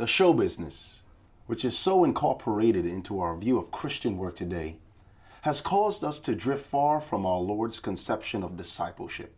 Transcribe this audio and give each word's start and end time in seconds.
the 0.00 0.06
show 0.06 0.32
business, 0.32 1.00
which 1.46 1.62
is 1.62 1.76
so 1.76 2.04
incorporated 2.04 2.86
into 2.86 3.20
our 3.20 3.36
view 3.36 3.58
of 3.58 3.70
Christian 3.70 4.16
work 4.16 4.34
today, 4.34 4.76
has 5.42 5.60
caused 5.60 6.02
us 6.02 6.18
to 6.20 6.34
drift 6.34 6.64
far 6.64 7.02
from 7.02 7.26
our 7.26 7.38
Lord's 7.38 7.78
conception 7.78 8.42
of 8.42 8.56
discipleship. 8.56 9.34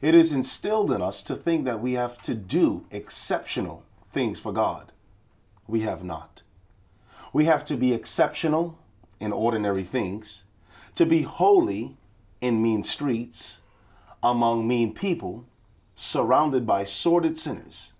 It 0.00 0.16
is 0.16 0.32
instilled 0.32 0.90
in 0.90 1.00
us 1.00 1.22
to 1.22 1.36
think 1.36 1.64
that 1.64 1.80
we 1.80 1.92
have 1.92 2.20
to 2.22 2.34
do 2.34 2.86
exceptional 2.90 3.84
things 4.10 4.40
for 4.40 4.52
God. 4.52 4.90
We 5.68 5.82
have 5.82 6.02
not. 6.02 6.42
We 7.32 7.44
have 7.44 7.64
to 7.66 7.76
be 7.76 7.94
exceptional 7.94 8.76
in 9.20 9.30
ordinary 9.32 9.84
things, 9.84 10.42
to 10.96 11.06
be 11.06 11.22
holy 11.22 11.96
in 12.40 12.60
mean 12.60 12.82
streets, 12.82 13.60
among 14.24 14.66
mean 14.66 14.92
people, 14.92 15.44
surrounded 15.94 16.66
by 16.66 16.82
sordid 16.82 17.38
sinners. 17.38 17.92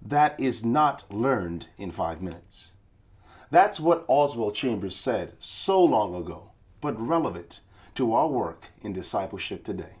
That 0.00 0.38
is 0.38 0.64
not 0.64 1.12
learned 1.12 1.68
in 1.76 1.90
five 1.90 2.22
minutes. 2.22 2.72
That's 3.50 3.80
what 3.80 4.04
Oswald 4.08 4.54
Chambers 4.54 4.94
said 4.94 5.32
so 5.38 5.82
long 5.82 6.14
ago, 6.14 6.52
but 6.80 7.00
relevant 7.00 7.60
to 7.94 8.14
our 8.14 8.28
work 8.28 8.68
in 8.82 8.92
discipleship 8.92 9.64
today. 9.64 9.96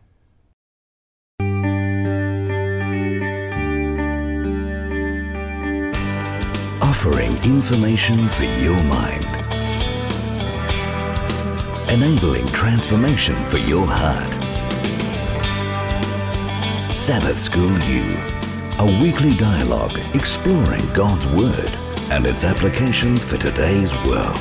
Offering 6.82 7.36
information 7.44 8.28
for 8.28 8.44
your 8.44 8.82
mind. 8.84 9.24
Enabling 11.88 12.46
transformation 12.48 13.36
for 13.46 13.58
your 13.58 13.86
heart. 13.86 14.34
Sabbath 16.94 17.38
School 17.38 17.78
U, 17.84 18.37
a 18.80 19.02
weekly 19.02 19.30
dialogue 19.30 19.98
exploring 20.14 20.82
God's 20.94 21.26
Word 21.28 21.70
and 22.12 22.24
its 22.24 22.44
application 22.44 23.16
for 23.16 23.36
today's 23.36 23.92
world. 24.04 24.36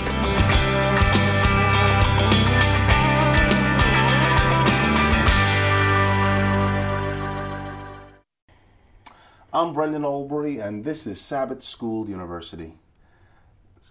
I'm 9.52 9.74
Brendan 9.74 10.04
Olbury, 10.04 10.64
and 10.64 10.84
this 10.84 11.08
is 11.08 11.20
Sabbath 11.20 11.64
School 11.64 12.08
University. 12.08 12.74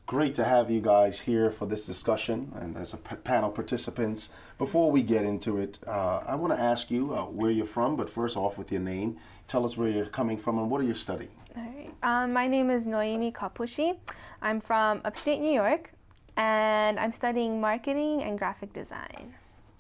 It's 0.06 0.12
great 0.12 0.36
to 0.36 0.44
have 0.44 0.70
you 0.70 0.80
guys 0.80 1.18
here 1.18 1.50
for 1.50 1.66
this 1.66 1.84
discussion 1.84 2.52
and 2.54 2.76
as 2.76 2.94
a 2.94 2.96
p- 2.96 3.16
panel 3.16 3.50
participants. 3.50 4.30
Before 4.56 4.88
we 4.88 5.02
get 5.02 5.24
into 5.24 5.58
it, 5.58 5.80
uh, 5.84 6.22
I 6.24 6.36
want 6.36 6.52
to 6.52 6.60
ask 6.60 6.92
you 6.92 7.12
uh, 7.12 7.24
where 7.24 7.50
you're 7.50 7.66
from, 7.66 7.96
but 7.96 8.08
first 8.08 8.36
off 8.36 8.56
with 8.56 8.70
your 8.70 8.80
name. 8.80 9.16
Tell 9.48 9.64
us 9.64 9.77
where 9.77 9.88
you're 9.88 10.06
coming 10.06 10.38
from 10.38 10.58
and 10.60 10.70
what 10.70 10.80
are 10.80 10.84
you 10.84 10.94
studying? 10.94 11.32
All 11.56 11.64
right. 11.64 11.90
Um, 12.04 12.32
my 12.32 12.46
name 12.46 12.70
is 12.70 12.86
Noemi 12.86 13.32
Kapushi. 13.32 13.96
I'm 14.40 14.60
from 14.60 15.00
upstate 15.04 15.40
New 15.40 15.52
York, 15.52 15.90
and 16.36 17.00
I'm 17.00 17.10
studying 17.10 17.60
marketing 17.60 18.22
and 18.22 18.38
graphic 18.38 18.72
design. 18.72 19.34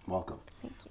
Welcome. 0.08 0.40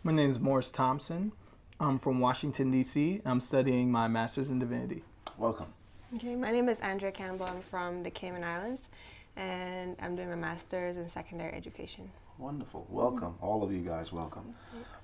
My 0.01 0.13
name 0.13 0.31
is 0.31 0.39
Morris 0.39 0.71
Thompson. 0.71 1.33
I'm 1.81 1.99
from 1.99 2.21
Washington, 2.21 2.71
D.C. 2.71 3.19
I'm 3.25 3.41
studying 3.41 3.91
my 3.91 4.07
master's 4.07 4.49
in 4.49 4.59
divinity. 4.59 5.03
Welcome. 5.37 5.73
Okay, 6.15 6.35
my 6.35 6.51
name 6.51 6.69
is 6.69 6.79
Andrea 6.79 7.11
Campbell. 7.11 7.47
I'm 7.47 7.61
from 7.61 8.03
the 8.03 8.09
Cayman 8.09 8.45
Islands, 8.45 8.87
and 9.35 9.95
I'm 10.01 10.15
doing 10.15 10.29
my 10.29 10.35
master's 10.35 10.97
in 10.97 11.07
secondary 11.09 11.53
education. 11.53 12.09
Wonderful. 12.37 12.85
Welcome. 12.89 13.35
All 13.41 13.63
of 13.63 13.71
you 13.71 13.81
guys, 13.81 14.11
welcome. 14.11 14.53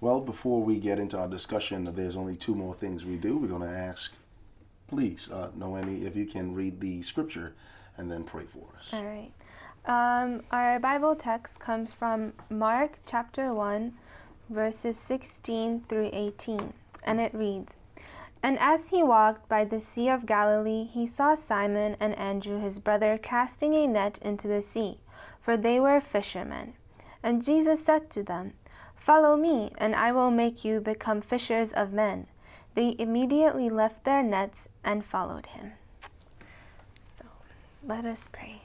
Well, 0.01 0.19
before 0.19 0.61
we 0.61 0.77
get 0.77 0.99
into 0.99 1.17
our 1.17 1.27
discussion, 1.27 1.83
there's 1.83 2.15
only 2.15 2.35
two 2.35 2.55
more 2.55 2.73
things 2.73 3.05
we 3.05 3.15
do. 3.15 3.37
We're 3.37 3.47
going 3.47 3.61
to 3.61 3.67
ask, 3.67 4.13
please, 4.87 5.29
uh, 5.31 5.49
Noemi, 5.55 6.05
if 6.05 6.15
you 6.15 6.25
can 6.25 6.53
read 6.53 6.81
the 6.81 7.01
scripture 7.01 7.53
and 7.97 8.11
then 8.11 8.23
pray 8.23 8.43
for 8.45 8.67
us. 8.77 8.89
All 8.93 9.05
right. 9.05 9.31
Um, 9.85 10.43
our 10.51 10.79
Bible 10.79 11.15
text 11.15 11.59
comes 11.59 11.93
from 11.93 12.33
Mark 12.49 12.99
chapter 13.05 13.53
1, 13.53 13.93
verses 14.49 14.97
16 14.97 15.85
through 15.87 16.09
18, 16.13 16.73
and 17.03 17.19
it 17.19 17.33
reads 17.33 17.77
And 18.43 18.57
as 18.59 18.89
he 18.89 19.03
walked 19.03 19.47
by 19.47 19.65
the 19.65 19.79
Sea 19.79 20.09
of 20.09 20.25
Galilee, 20.25 20.85
he 20.85 21.05
saw 21.05 21.35
Simon 21.35 21.95
and 21.99 22.17
Andrew 22.17 22.59
his 22.59 22.79
brother 22.79 23.17
casting 23.17 23.73
a 23.75 23.87
net 23.87 24.17
into 24.21 24.47
the 24.47 24.61
sea, 24.61 24.99
for 25.39 25.57
they 25.57 25.79
were 25.79 26.01
fishermen. 26.01 26.73
And 27.21 27.43
Jesus 27.43 27.85
said 27.85 28.09
to 28.11 28.23
them, 28.23 28.53
Follow 28.95 29.35
me, 29.35 29.71
and 29.77 29.95
I 29.95 30.11
will 30.11 30.31
make 30.31 30.65
you 30.65 30.79
become 30.79 31.21
fishers 31.21 31.71
of 31.71 31.91
men. 31.91 32.27
They 32.75 32.95
immediately 32.97 33.69
left 33.69 34.03
their 34.03 34.23
nets 34.23 34.67
and 34.83 35.03
followed 35.03 35.47
him. 35.47 35.73
So 37.17 37.25
let 37.83 38.05
us 38.05 38.27
pray. 38.31 38.61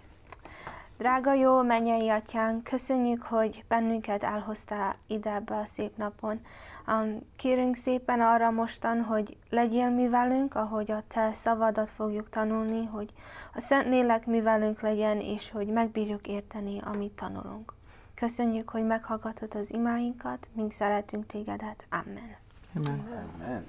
Drága 0.98 1.62
mennyei 1.62 2.08
atyánk, 2.08 2.64
köszönjük, 2.64 3.22
hogy 3.22 3.64
bennünket 3.69 4.22
elhoztál 4.22 4.97
ide 5.06 5.32
ebbe 5.32 5.56
a 5.56 5.64
szép 5.64 5.97
napon. 5.97 6.41
Um, 6.89 7.19
kérünk 7.37 7.77
szépen 7.77 8.21
arra 8.21 8.51
mostan, 8.51 9.03
hogy 9.03 9.37
legyél 9.51 9.91
mi 9.91 10.09
velünk, 10.09 10.55
ahogy 10.55 10.91
a 10.91 11.03
te 11.09 11.33
szavadat 11.33 11.91
fogjuk 11.91 12.29
tanulni, 12.29 12.85
hogy 12.85 13.13
a 13.55 13.61
Szent 13.61 13.87
Lélek 13.87 14.27
mi 14.27 14.41
velünk 14.41 14.81
legyen, 14.81 15.21
és 15.21 15.51
hogy 15.51 15.67
megbírjuk 15.67 16.27
érteni, 16.27 16.81
amit 16.85 17.13
tanulunk. 17.13 17.73
Köszönjük, 18.15 18.71
hogy 18.71 18.85
meghallgatod 18.85 19.55
az 19.55 19.73
imáinkat, 19.73 20.49
mink 20.53 20.73
szeretünk 20.73 21.27
tégedet. 21.27 21.87
Amen. 21.91 22.37
Amen. 22.77 23.05
Amen. 23.35 23.67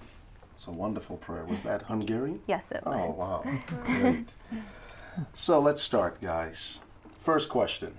It's 0.55 0.67
a 0.67 0.71
wonderful 0.71 1.17
prayer. 1.17 1.45
Was 1.47 1.61
that 1.61 1.81
Hungarian? 1.81 2.41
Yes, 2.45 2.63
it 2.71 2.81
was. 2.83 2.95
Oh, 2.95 3.17
wow. 3.17 3.43
Great. 3.99 4.35
So 5.33 5.61
let's 5.61 5.81
start, 5.81 6.19
guys. 6.19 6.79
First 7.19 7.49
question 7.49 7.91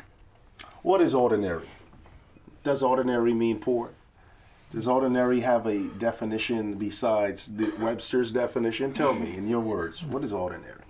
What 0.82 1.00
is 1.00 1.14
ordinary? 1.14 1.68
Does 2.62 2.82
ordinary 2.82 3.34
mean 3.34 3.58
poor? 3.58 3.90
Does 4.70 4.86
ordinary 4.86 5.40
have 5.40 5.66
a 5.66 5.88
definition 5.98 6.74
besides 6.74 7.54
the 7.56 7.72
Webster's 7.80 8.30
definition? 8.32 8.92
Tell 8.92 9.14
me, 9.14 9.36
in 9.36 9.48
your 9.48 9.60
words, 9.60 10.04
what 10.04 10.22
is 10.22 10.32
ordinary? 10.32 10.82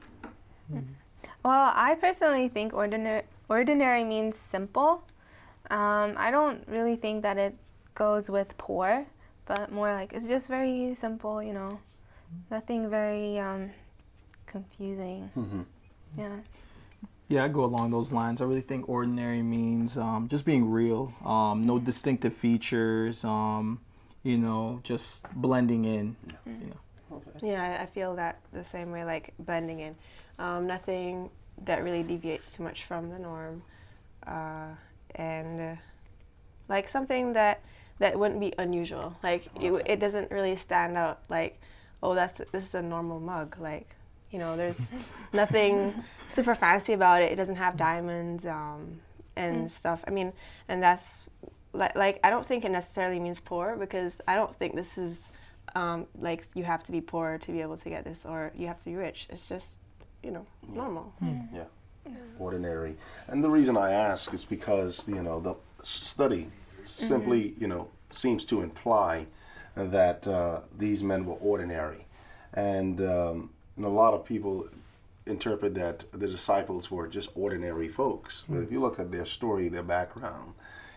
Well, 1.45 1.73
I 1.75 1.95
personally 1.95 2.49
think 2.49 2.75
ordinary 2.75 3.23
ordinary 3.49 4.05
means 4.05 4.37
simple. 4.37 5.03
Um, 5.71 6.15
I 6.17 6.31
don't 6.31 6.67
really 6.67 6.97
think 6.97 7.23
that 7.23 7.39
it 7.39 7.55
goes 7.95 8.29
with 8.29 8.57
poor, 8.59 9.07
but 9.47 9.71
more 9.73 9.93
like 9.93 10.13
it's 10.13 10.27
just 10.27 10.49
very 10.49 10.95
simple, 10.95 11.43
you 11.43 11.53
know, 11.53 11.79
nothing 12.51 12.91
very 12.91 13.39
um, 13.39 13.71
confusing. 14.47 15.31
Mhm. 15.37 15.65
Yeah. 16.19 16.37
Yeah, 17.29 17.45
I 17.45 17.49
go 17.49 17.65
along 17.65 17.91
those 17.91 18.11
lines. 18.13 18.41
I 18.41 18.45
really 18.45 18.63
think 18.63 18.89
ordinary 18.89 19.43
means 19.43 19.97
um, 19.99 20.29
just 20.29 20.47
being 20.47 20.71
real, 20.71 21.13
um, 21.25 21.61
no 21.63 21.79
distinctive 21.79 22.35
features, 22.35 23.23
um, 23.23 23.81
you 24.23 24.39
know, 24.39 24.81
just 24.83 25.31
blending 25.35 25.85
in. 25.85 26.17
You 26.47 26.53
know. 26.53 27.17
Okay. 27.17 27.51
Yeah, 27.53 27.63
I- 27.63 27.83
I 27.83 27.87
feel 27.87 28.15
that 28.17 28.39
the 28.53 28.65
same 28.65 28.91
way, 28.91 29.05
like 29.05 29.35
blending 29.39 29.81
in. 29.81 29.95
Um, 30.39 30.67
nothing 30.67 31.29
that 31.65 31.83
really 31.83 32.03
deviates 32.03 32.53
too 32.53 32.63
much 32.63 32.85
from 32.85 33.11
the 33.11 33.19
norm, 33.19 33.63
uh, 34.27 34.69
and 35.15 35.61
uh, 35.61 35.75
like 36.69 36.89
something 36.89 37.33
that 37.35 37.61
that 37.99 38.19
wouldn't 38.19 38.41
be 38.41 38.55
unusual. 38.59 39.17
Like 39.23 39.49
it, 39.63 39.73
it 39.87 40.01
doesn't 40.01 40.31
really 40.31 40.57
stand 40.57 40.97
out. 40.97 41.21
Like, 41.29 41.61
oh, 42.03 42.15
that's 42.15 42.37
this 42.53 42.65
is 42.69 42.75
a 42.75 42.83
normal 42.83 43.21
mug. 43.21 43.57
Like, 43.59 43.89
you 44.31 44.39
know, 44.39 44.57
there's 44.57 44.91
nothing 45.33 45.95
super 46.29 46.55
fancy 46.55 46.93
about 46.93 47.23
it. 47.23 47.33
It 47.33 47.37
doesn't 47.37 47.57
have 47.57 47.77
diamonds 47.77 48.45
um, 48.47 49.01
and 49.37 49.71
stuff. 49.71 50.05
I 50.07 50.11
mean, 50.11 50.33
and 50.69 50.83
that's 50.83 51.27
like 51.73 51.95
like 51.95 52.21
I 52.25 52.31
don't 52.31 52.47
think 52.47 52.65
it 52.65 52.71
necessarily 52.71 53.21
means 53.21 53.41
poor 53.41 53.77
because 53.77 54.21
I 54.27 54.37
don't 54.37 54.55
think 54.55 54.75
this 54.75 54.99
is 54.99 55.29
um, 55.75 56.07
like 56.19 56.47
you 56.55 56.65
have 56.65 56.83
to 56.85 56.93
be 56.93 57.01
poor 57.01 57.39
to 57.39 57.53
be 57.53 57.61
able 57.61 57.77
to 57.77 57.89
get 57.89 58.05
this 58.05 58.25
or 58.27 58.53
you 58.55 58.67
have 58.67 58.79
to 58.79 58.85
be 58.85 58.97
rich. 58.97 59.29
It's 59.31 59.49
just 59.49 59.79
you 60.23 60.31
know 60.31 60.47
normal. 60.69 61.13
Yeah. 61.55 61.65
Ordinary. 62.39 62.97
And 63.27 63.43
the 63.45 63.51
reason 63.51 63.77
I 63.77 63.93
ask 63.93 64.33
is 64.33 64.45
because, 64.45 65.07
you 65.09 65.23
know, 65.23 65.41
the 65.41 65.57
study 65.85 66.49
simply, 66.85 67.55
you 67.59 67.67
know, 67.67 67.89
seems 68.11 68.45
to 68.47 68.63
imply 68.63 69.27
that 69.75 70.27
uh, 70.27 70.61
these 70.77 71.03
men 71.03 71.27
were 71.27 71.35
ordinary. 71.35 72.07
And, 72.55 73.03
um, 73.03 73.51
and 73.79 73.87
a 73.87 73.89
lot 73.89 74.13
of 74.13 74.25
people 74.25 74.69
interpret 75.27 75.75
that 75.75 76.05
the 76.13 76.27
disciples 76.27 76.91
were 76.91 77.07
just 77.07 77.31
ordinary 77.35 77.89
folks. 77.89 78.45
But 78.49 78.63
if 78.63 78.73
you 78.73 78.81
look 78.81 78.99
at 78.99 79.11
their 79.13 79.25
story, 79.25 79.69
their 79.69 79.83
background, 79.83 80.55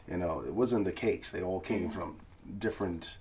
you 0.09 0.17
know, 0.17 0.43
it 0.45 0.53
wasn't 0.53 0.85
the 0.85 0.91
case. 0.91 1.29
They 1.29 1.43
all 1.43 1.59
came 1.59 1.89
from 1.89 2.17
different 2.59 3.17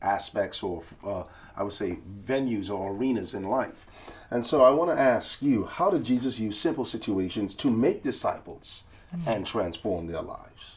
aspects 0.00 0.62
or 0.62 0.82
uh, 1.04 1.24
I 1.56 1.62
would 1.62 1.72
say 1.72 1.98
venues 2.26 2.70
or 2.70 2.92
arenas 2.92 3.34
in 3.34 3.44
life. 3.44 3.86
And 4.30 4.44
so 4.44 4.62
I 4.62 4.70
want 4.70 4.90
to 4.90 4.98
ask 4.98 5.42
you, 5.42 5.64
how 5.64 5.90
did 5.90 6.04
Jesus 6.04 6.38
use 6.38 6.58
simple 6.58 6.84
situations 6.84 7.54
to 7.56 7.70
make 7.70 8.02
disciples 8.02 8.84
and 9.26 9.46
transform 9.46 10.08
their 10.08 10.22
lives? 10.22 10.76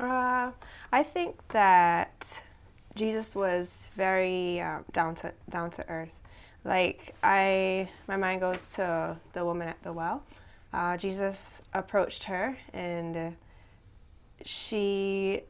Uh, 0.00 0.50
I 0.92 1.02
think 1.02 1.36
that 1.48 2.40
Jesus 2.94 3.34
was 3.34 3.88
very 3.96 4.60
uh, 4.60 4.78
down 4.92 5.14
to 5.16 5.32
down 5.50 5.70
to 5.72 5.88
earth. 5.88 6.14
Like 6.64 7.14
I, 7.22 7.88
my 8.08 8.16
mind 8.16 8.40
goes 8.40 8.72
to 8.72 9.16
the 9.32 9.44
woman 9.44 9.68
at 9.68 9.82
the 9.82 9.92
well. 9.92 10.24
Uh, 10.72 10.96
Jesus 10.96 11.62
approached 11.72 12.24
her, 12.24 12.56
and 12.72 13.36
she 14.44 15.42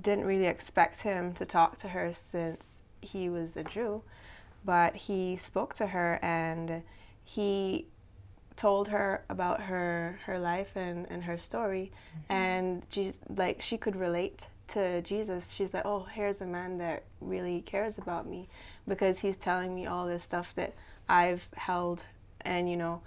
didn't 0.00 0.24
really 0.24 0.46
expect 0.46 1.02
him 1.02 1.32
to 1.34 1.44
talk 1.44 1.76
to 1.78 1.88
her 1.88 2.12
since 2.12 2.82
he 3.00 3.28
was 3.28 3.56
a 3.56 3.64
Jew, 3.64 4.02
but 4.64 4.96
he 4.96 5.36
spoke 5.36 5.74
to 5.74 5.88
her 5.88 6.18
and 6.22 6.82
he 7.24 7.86
told 8.56 8.88
her 8.88 9.24
about 9.28 9.62
her 9.62 10.20
her 10.26 10.38
life 10.38 10.76
and, 10.76 11.06
and 11.10 11.24
her 11.24 11.38
story 11.38 11.90
and 12.28 12.82
Jesus, 12.90 13.18
like 13.34 13.62
she 13.62 13.76
could 13.78 13.96
relate 13.96 14.46
to 14.68 15.02
Jesus. 15.02 15.52
She's 15.52 15.74
like, 15.74 15.84
"Oh, 15.84 16.06
here's 16.12 16.40
a 16.40 16.46
man 16.46 16.78
that 16.78 17.04
really 17.20 17.60
cares 17.62 17.98
about 17.98 18.26
me 18.26 18.48
because 18.88 19.20
he's 19.20 19.36
telling 19.36 19.74
me 19.74 19.86
all 19.86 20.06
this 20.06 20.24
stuff 20.24 20.52
that 20.56 20.74
I've 21.08 21.48
held 21.56 22.04
and 22.40 22.68
you 22.70 22.76
know, 22.76 23.02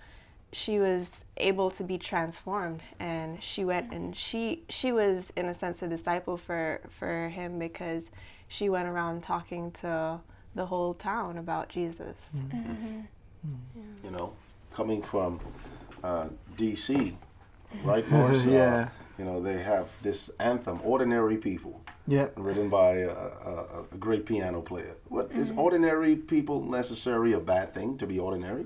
she 0.54 0.80
was 0.80 1.26
able 1.38 1.70
to 1.72 1.84
be 1.84 1.98
transformed 1.98 2.82
and 3.00 3.44
she 3.44 3.66
went 3.66 3.92
and 3.94 4.16
she 4.16 4.64
she 4.70 4.92
was 4.92 5.32
in 5.36 5.46
a 5.48 5.54
sense 5.54 5.82
a 5.82 5.88
disciple 5.88 6.38
for 6.38 6.82
for 6.90 7.30
him 7.30 7.60
because 7.60 8.12
she 8.48 8.70
went 8.70 8.88
around 8.88 9.22
talking 9.24 9.72
to 9.72 10.20
the 10.54 10.66
whole 10.68 10.94
town 10.94 11.38
about 11.38 11.68
Jesus. 11.70 12.38
You 14.04 14.12
know, 14.12 14.34
coming 14.74 15.02
from 15.02 15.40
uh, 16.04 16.30
DC, 16.58 17.14
right, 17.84 18.10
Morris? 18.12 18.46
Uh, 18.46 18.50
Yeah. 18.50 18.90
You 19.18 19.26
know, 19.26 19.42
they 19.42 19.62
have 19.62 19.90
this 20.02 20.30
anthem, 20.40 20.80
"Ordinary 20.84 21.38
People," 21.38 21.82
Yep. 22.08 22.34
written 22.38 22.70
by 22.70 22.98
a, 22.98 23.10
a, 23.10 23.86
a 23.92 23.98
great 23.98 24.26
piano 24.26 24.62
player. 24.62 24.96
What 25.10 25.32
is 25.32 25.52
ordinary 25.56 26.16
people 26.16 26.64
necessarily 26.64 27.34
a 27.34 27.40
bad 27.40 27.74
thing 27.74 27.98
to 27.98 28.06
be 28.08 28.20
ordinary? 28.20 28.66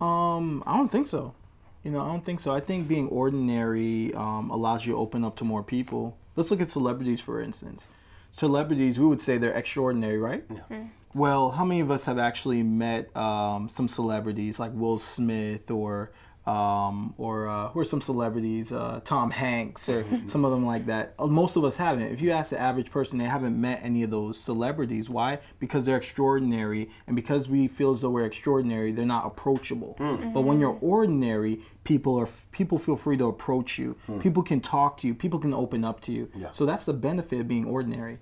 Um, 0.00 0.62
I 0.66 0.76
don't 0.76 0.90
think 0.90 1.06
so. 1.06 1.34
You 1.82 1.90
know, 1.92 2.00
I 2.00 2.08
don't 2.08 2.24
think 2.24 2.40
so. 2.40 2.54
I 2.54 2.60
think 2.60 2.88
being 2.88 3.08
ordinary 3.08 4.12
um, 4.14 4.50
allows 4.50 4.84
you 4.84 4.94
to 4.94 4.98
open 4.98 5.24
up 5.24 5.36
to 5.36 5.44
more 5.44 5.62
people. 5.62 6.16
Let's 6.34 6.50
look 6.50 6.60
at 6.60 6.68
celebrities, 6.68 7.20
for 7.20 7.40
instance. 7.40 7.88
Celebrities, 8.30 8.98
we 8.98 9.06
would 9.06 9.20
say 9.20 9.38
they're 9.38 9.54
extraordinary, 9.54 10.18
right? 10.18 10.44
Yeah. 10.70 10.84
Well, 11.14 11.52
how 11.52 11.64
many 11.64 11.80
of 11.80 11.90
us 11.90 12.04
have 12.04 12.18
actually 12.18 12.62
met 12.62 13.16
um, 13.16 13.68
some 13.70 13.88
celebrities 13.88 14.58
like 14.60 14.72
Will 14.74 14.98
Smith 14.98 15.70
or 15.70 16.10
um, 16.46 17.14
or 17.18 17.48
uh, 17.48 17.68
who 17.70 17.80
are 17.80 17.84
some 17.84 18.00
celebrities? 18.00 18.70
Uh, 18.72 19.00
Tom 19.04 19.30
Hanks 19.30 19.88
or 19.88 20.04
some 20.26 20.44
of 20.44 20.50
them 20.52 20.64
like 20.64 20.86
that. 20.86 21.14
Uh, 21.18 21.26
Most 21.26 21.56
of 21.56 21.64
us 21.64 21.76
haven't. 21.76 22.12
If 22.12 22.20
you 22.20 22.30
ask 22.30 22.50
the 22.50 22.60
average 22.60 22.90
person, 22.90 23.18
they 23.18 23.24
haven't 23.24 23.60
met 23.60 23.80
any 23.82 24.02
of 24.02 24.10
those 24.10 24.38
celebrities. 24.38 25.10
Why? 25.10 25.40
Because 25.58 25.84
they're 25.86 25.96
extraordinary, 25.96 26.90
and 27.06 27.16
because 27.16 27.48
we 27.48 27.66
feel 27.68 27.90
as 27.90 28.02
though 28.02 28.10
we're 28.10 28.24
extraordinary, 28.24 28.92
they're 28.92 29.04
not 29.06 29.26
approachable. 29.26 29.96
But 29.98 30.42
when 30.42 30.60
you're 30.60 30.78
ordinary, 30.80 31.60
people 31.84 32.16
are 32.18 32.28
people 32.52 32.78
feel 32.78 32.96
free 32.96 33.16
to 33.16 33.26
approach 33.26 33.78
you. 33.78 33.96
People 34.20 34.42
can 34.42 34.60
talk 34.60 34.98
to 34.98 35.06
you. 35.06 35.14
People 35.14 35.38
can 35.38 35.52
open 35.52 35.84
up 35.84 36.00
to 36.02 36.12
you. 36.12 36.30
Yeah. 36.34 36.50
So 36.52 36.64
that's 36.66 36.86
the 36.86 36.92
benefit 36.94 37.40
of 37.40 37.48
being 37.48 37.64
ordinary. 37.64 38.18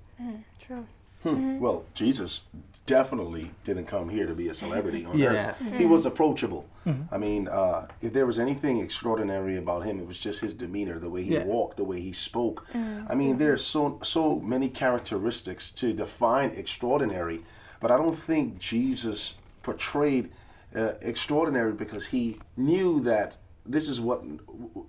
True. 0.59 0.87
Hmm. 1.25 1.29
Mm-hmm. 1.31 1.59
Well, 1.61 1.85
Jesus 1.95 2.43
definitely 2.87 3.51
didn't 3.65 3.87
come 3.87 4.11
here 4.11 4.27
to 4.27 4.35
be 4.35 4.49
a 4.49 4.55
celebrity 4.55 5.07
on 5.07 5.17
Yeah. 5.19 5.29
earth. 5.51 5.59
Mm-hmm. 5.63 5.79
He 5.79 5.87
was 5.87 6.05
approachable. 6.05 6.67
Mm-hmm. 6.87 7.15
I 7.15 7.19
mean, 7.19 7.49
uh, 7.49 7.87
if 8.03 8.13
there 8.13 8.27
was 8.27 8.39
anything 8.39 8.81
extraordinary 8.81 9.57
about 9.57 9.85
him, 9.87 9.99
it 9.99 10.07
was 10.07 10.21
just 10.21 10.41
his 10.43 10.53
demeanor, 10.53 10.99
the 10.99 11.09
way 11.09 11.23
he 11.23 11.33
Yeah. 11.35 11.45
walked, 11.45 11.79
the 11.79 11.85
way 11.85 11.99
he 12.01 12.13
spoke. 12.13 12.67
I 13.09 13.15
mean, 13.15 13.39
there's 13.39 13.65
so 13.65 13.99
so 14.03 14.39
many 14.41 14.69
characteristics 14.69 15.71
to 15.73 15.95
define 15.95 16.51
extraordinary, 16.51 17.41
but 17.81 17.91
I 17.91 17.97
don't 17.97 18.15
think 18.17 18.59
Jesus 18.59 19.35
portrayed 19.63 20.31
uh, 20.77 20.93
extraordinary 21.01 21.73
because 21.73 22.07
he 22.07 22.39
knew 22.57 23.01
that 23.01 23.39
this 23.65 23.89
is 23.89 23.99
what 23.99 24.23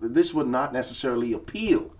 this 0.02 0.34
would 0.34 0.48
not 0.48 0.74
necessarily 0.74 1.32
appeal. 1.32 1.94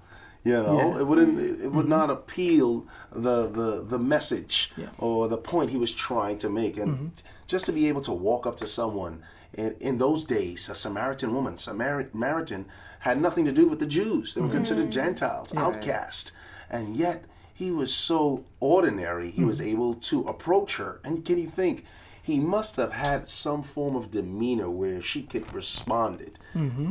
You 0.46 0.54
know, 0.54 0.78
Yeah. 0.78 1.00
it 1.00 1.08
wouldn't. 1.08 1.40
It, 1.40 1.72
would 1.72 1.88
mm-hmm. 1.88 1.90
not 1.90 2.12
appeal 2.12 2.86
the 3.12 3.48
the 3.50 3.82
the 3.82 3.98
message 4.00 4.72
Yeah. 4.78 4.90
or 5.00 5.28
the 5.28 5.38
point 5.38 5.72
he 5.72 5.78
was 5.78 5.92
trying 5.92 6.38
to 6.38 6.50
make, 6.50 6.78
and 6.78 6.94
mm-hmm. 6.94 7.08
just 7.48 7.66
to 7.66 7.72
be 7.72 7.90
able 7.90 8.02
to 8.02 8.12
walk 8.12 8.46
up 8.46 8.58
to 8.58 8.68
someone 8.68 9.24
in, 9.56 9.76
in 9.80 9.98
those 9.98 10.24
days, 10.24 10.70
a 10.70 10.76
Samaritan 10.76 11.34
woman, 11.34 11.58
Samaritan 11.58 12.66
had 13.00 13.20
nothing 13.20 13.46
to 13.46 13.52
do 13.52 13.68
with 13.68 13.80
the 13.80 13.88
Jews. 13.88 14.34
They 14.34 14.42
were 14.42 14.48
mm-hmm. 14.48 14.58
considered 14.58 14.92
Gentiles, 14.92 15.52
outcast, 15.56 16.32
and 16.70 16.96
yet 16.96 17.26
he 17.52 17.72
was 17.72 17.92
so 17.92 18.46
ordinary. 18.60 19.32
He 19.32 19.44
was 19.44 19.60
able 19.60 19.96
to 19.96 20.22
approach 20.24 20.76
her, 20.76 21.00
and 21.04 21.26
can 21.26 21.40
you 21.40 21.48
think? 21.48 21.86
He 22.22 22.40
must 22.40 22.76
have 22.78 22.92
had 22.94 23.28
some 23.28 23.62
form 23.62 23.96
of 23.96 24.10
demeanor 24.10 24.68
where 24.68 25.00
she 25.00 25.22
could 25.22 25.54
responded. 25.54 26.40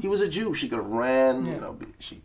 He 0.01 0.07
was 0.07 0.21
a 0.21 0.29
Jew. 0.29 0.55
She 0.55 0.69
could 0.69 0.79
have 0.79 0.87
ran. 0.87 1.45
You 1.45 1.61
know, 1.61 1.77
she 1.99 2.23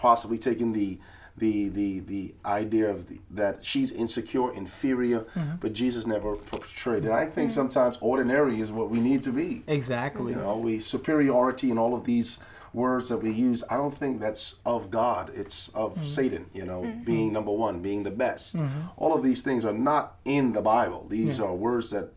possibly 0.00 0.38
taking 0.38 0.72
the 0.72 0.98
the 1.36 1.68
the 1.68 2.00
the 2.00 2.34
idea 2.44 2.90
of 2.90 3.06
the, 3.08 3.20
that 3.30 3.64
she's 3.64 3.92
insecure, 3.92 4.52
inferior, 4.54 5.20
mm-hmm. 5.20 5.56
but 5.60 5.74
Jesus 5.74 6.06
never 6.06 6.36
portrayed 6.36 7.04
it. 7.04 7.10
I 7.10 7.26
think 7.26 7.50
mm-hmm. 7.50 7.60
sometimes 7.60 7.98
ordinary 8.00 8.60
is 8.60 8.72
what 8.72 8.90
we 8.90 8.98
need 8.98 9.22
to 9.24 9.30
be. 9.30 9.62
Exactly. 9.66 10.32
You 10.32 10.38
know, 10.38 10.56
we 10.56 10.80
superiority 10.80 11.70
and 11.70 11.78
all 11.78 11.94
of 11.94 12.04
these 12.04 12.38
words 12.72 13.08
that 13.10 13.18
we 13.18 13.30
use. 13.30 13.62
I 13.68 13.76
don't 13.76 13.94
think 13.94 14.20
that's 14.20 14.56
of 14.64 14.90
God. 14.90 15.30
It's 15.34 15.68
of 15.68 15.94
mm-hmm. 15.94 16.06
Satan. 16.06 16.46
You 16.54 16.64
know, 16.64 16.80
being 17.04 17.32
number 17.32 17.52
one, 17.52 17.80
being 17.80 18.02
the 18.02 18.10
best. 18.10 18.56
All 18.96 19.14
of 19.14 19.22
these 19.22 19.42
things 19.42 19.64
are 19.64 19.72
not 19.72 20.16
in 20.24 20.52
the 20.52 20.62
Bible. 20.62 21.06
These 21.08 21.40
are 21.40 21.54
words 21.54 21.90
that 21.90 22.08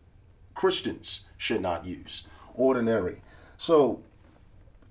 Christians 0.54 1.24
should 1.36 1.60
not 1.60 1.84
use. 1.84 2.24
Ordinary. 2.54 3.20
So 3.56 4.02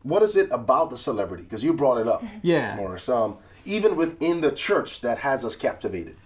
what 0.03 0.21
is 0.21 0.37
it 0.37 0.49
about 0.51 0.89
the 0.89 0.97
celebrity? 0.97 1.43
Because 1.43 1.63
you 1.63 1.73
brought 1.73 1.97
it 1.99 2.07
up, 2.07 2.23
Yeah. 2.41 2.75
Morris. 2.75 3.09
Um, 3.09 3.37
even 3.65 3.95
within 3.95 4.41
the 4.41 4.51
church, 4.51 5.01
that 5.01 5.17
has 5.19 5.43
us 5.45 5.55
captivated. 5.55 6.17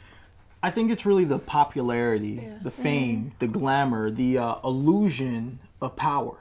I 0.64 0.72
think 0.72 0.90
it's 0.92 1.06
really 1.06 1.24
the 1.24 1.38
popularity, 1.40 2.50
the 2.64 2.72
fame, 2.72 3.34
the 3.38 3.48
glamour, 3.48 4.10
the 4.10 4.40
uh, 4.40 4.56
illusion 4.64 5.60
of 5.82 5.96
power 5.96 6.38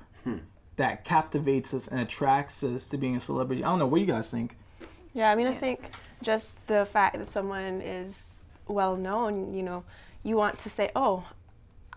that 0.76 1.04
captivates 1.04 1.72
us 1.72 1.88
and 1.88 2.00
attracts 2.00 2.62
us 2.62 2.88
to 2.90 2.98
being 2.98 3.16
a 3.16 3.20
celebrity. 3.20 3.64
I 3.64 3.68
don't 3.68 3.78
know. 3.78 3.86
What 3.86 4.00
you 4.00 4.06
guys 4.06 4.30
think? 4.30 4.56
Yeah, 5.14 5.30
I 5.30 5.34
mean, 5.34 5.46
I 5.46 5.54
think 5.54 5.90
just 6.22 6.64
the 6.66 6.86
fact 6.86 7.16
that 7.18 7.26
someone 7.26 7.80
is 7.80 8.34
well 8.68 8.94
known, 8.96 9.54
you 9.54 9.62
know, 9.62 9.84
you 10.22 10.36
want 10.36 10.58
to 10.60 10.68
say, 10.70 10.90
oh, 10.94 11.24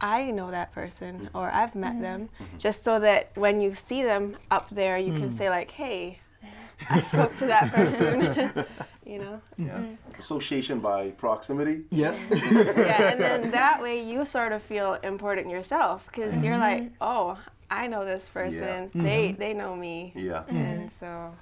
I 0.02 0.32
know 0.32 0.52
that 0.52 0.74
person 0.74 1.20
mm-hmm. 1.20 1.38
or 1.38 1.52
I've 1.52 1.76
met 1.76 1.94
mm-hmm. 1.94 2.02
them, 2.02 2.30
mm-hmm. 2.40 2.58
just 2.58 2.84
so 2.84 3.00
that 3.00 3.32
when 3.36 3.62
you 3.62 3.76
see 3.76 4.04
them 4.04 4.38
up 4.50 4.70
there, 4.70 4.98
you 4.98 5.14
can 5.14 5.30
mm. 5.30 5.38
say, 5.38 5.50
like, 5.50 5.72
hey, 5.72 6.20
I 6.90 7.02
spoke 7.02 7.38
to 7.40 7.46
that 7.48 7.74
person, 7.74 8.66
you 9.06 9.20
know? 9.20 9.42
Yeah. 9.58 9.84
Association 10.18 10.80
by 10.80 11.12
proximity. 11.12 11.84
Yeah. 11.90 12.16
Yeah, 12.32 13.12
and 13.12 13.20
then 13.20 13.52
that 13.52 13.82
way 13.82 14.04
you 14.04 14.26
sort 14.26 14.52
of 14.52 14.62
feel 14.62 14.94
important 15.04 15.50
yourself 15.50 16.06
because 16.08 16.44
you're 16.44 16.58
like, 16.58 16.92
oh, 17.02 17.38
I 17.70 17.88
know 17.88 18.06
this 18.06 18.30
person, 18.30 18.90
they, 18.96 19.36
they 19.38 19.54
know 19.54 19.76
me. 19.76 20.14
Yeah. 20.16 20.44
And 20.48 20.92
so, 20.92 21.34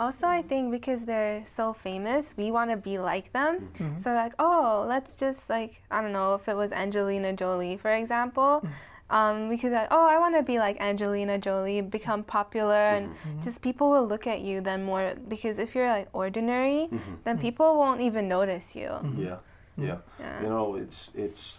Also, 0.00 0.26
I 0.26 0.40
think 0.40 0.72
because 0.72 1.04
they're 1.04 1.42
so 1.44 1.74
famous, 1.74 2.34
we 2.34 2.50
want 2.50 2.70
to 2.70 2.78
be 2.78 2.98
like 2.98 3.34
them. 3.34 3.68
Mm-hmm. 3.74 3.98
So, 3.98 4.14
like, 4.14 4.32
oh, 4.38 4.86
let's 4.88 5.14
just 5.14 5.50
like 5.50 5.82
I 5.90 6.00
don't 6.00 6.14
know 6.14 6.34
if 6.34 6.48
it 6.48 6.56
was 6.56 6.72
Angelina 6.72 7.34
Jolie, 7.34 7.76
for 7.76 7.92
example. 7.92 8.62
Mm-hmm. 8.64 9.14
Um, 9.14 9.48
we 9.48 9.58
could 9.58 9.70
be 9.70 9.76
like, 9.76 9.88
oh, 9.90 10.06
I 10.08 10.18
want 10.18 10.36
to 10.36 10.42
be 10.42 10.58
like 10.58 10.80
Angelina 10.80 11.36
Jolie, 11.36 11.82
become 11.82 12.22
popular, 12.22 13.02
mm-hmm. 13.02 13.28
and 13.28 13.42
just 13.42 13.60
people 13.60 13.90
will 13.90 14.06
look 14.06 14.26
at 14.26 14.40
you 14.40 14.62
then 14.62 14.84
more 14.84 15.14
because 15.28 15.58
if 15.58 15.74
you're 15.74 15.88
like 15.88 16.08
ordinary, 16.14 16.88
then 17.24 17.36
people 17.38 17.76
won't 17.76 18.00
even 18.00 18.26
notice 18.26 18.74
you. 18.74 18.88
Yeah, 19.16 19.38
yeah. 19.76 19.98
Yeah. 20.18 20.42
You 20.42 20.48
know, 20.48 20.76
it's 20.76 21.10
it's 21.14 21.58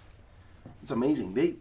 it's 0.82 0.90
amazing. 0.90 1.36
They 1.36 1.58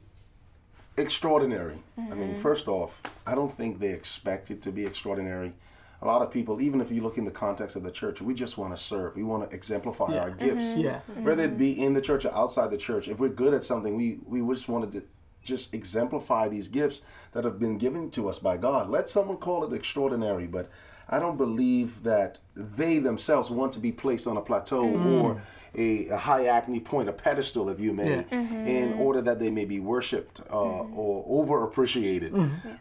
extraordinary. 0.97 1.83
I 1.99 2.15
mean, 2.15 2.37
first 2.37 2.69
off, 2.69 3.03
I 3.27 3.35
don't 3.35 3.53
think 3.53 3.81
they 3.81 3.93
expect 3.93 4.51
it 4.51 4.63
to 4.63 4.73
be 4.73 4.87
extraordinary. 4.87 5.53
A 6.03 6.07
lot 6.07 6.23
of 6.23 6.31
people, 6.31 6.61
even 6.61 6.81
if 6.81 6.91
you 6.91 7.03
look 7.03 7.19
in 7.19 7.25
the 7.25 7.31
context 7.31 7.77
of 7.77 7.83
the 7.83 7.91
church, 7.91 8.23
we 8.23 8.33
just 8.33 8.57
want 8.57 8.75
to 8.75 8.83
serve. 8.83 9.17
We 9.17 9.23
want 9.23 9.49
to 9.49 9.55
exemplify 9.55 10.17
our 10.17 10.31
gifts, 10.31 10.71
mm-hmm. 10.71 10.81
Yeah. 10.81 11.01
Mm-hmm. 11.11 11.25
whether 11.25 11.45
it 11.45 11.59
be 11.59 11.75
mm-hmm. 11.75 11.83
in 11.83 11.95
the 11.95 12.01
church 12.01 12.25
or 12.25 12.35
outside 12.35 12.71
the 12.71 12.79
church. 12.79 13.09
If 13.09 13.19
we're 13.19 13.29
good 13.29 13.53
at 13.53 13.65
something, 13.65 13.97
we 13.97 14.19
we 14.25 14.41
just 14.55 14.69
wanted 14.69 14.93
to 14.93 15.03
just 15.43 15.75
exemplify 15.75 16.49
these 16.49 16.69
gifts 16.69 17.03
that 17.33 17.45
have 17.45 17.59
been 17.59 17.79
given 17.79 18.11
to 18.11 18.29
us 18.29 18.39
by 18.39 18.57
God. 18.57 18.89
Let 18.91 19.09
someone 19.09 19.39
call 19.39 19.65
it 19.65 19.75
extraordinary, 19.75 20.47
but 20.47 20.69
I 21.09 21.19
don't 21.19 21.37
believe 21.37 22.03
that 22.03 22.39
they 22.55 22.99
themselves 22.99 23.51
want 23.51 23.73
to 23.73 23.79
be 23.79 23.91
placed 23.91 24.27
on 24.27 24.37
a 24.37 24.41
plateau 24.41 24.89
or 24.89 25.43
a, 25.77 26.09
a 26.09 26.17
high 26.17 26.47
acne 26.47 26.81
point, 26.81 27.09
a 27.09 27.13
pedestal, 27.13 27.69
if 27.69 27.81
you 27.81 27.93
may, 27.93 28.25
in 28.31 28.93
order 28.95 29.21
that 29.21 29.39
they 29.39 29.51
may 29.51 29.65
be 29.65 29.81
worshipped 29.81 30.41
uh, 30.51 30.55
or 30.55 31.25
over 31.29 31.65
appreciated. 31.65 32.35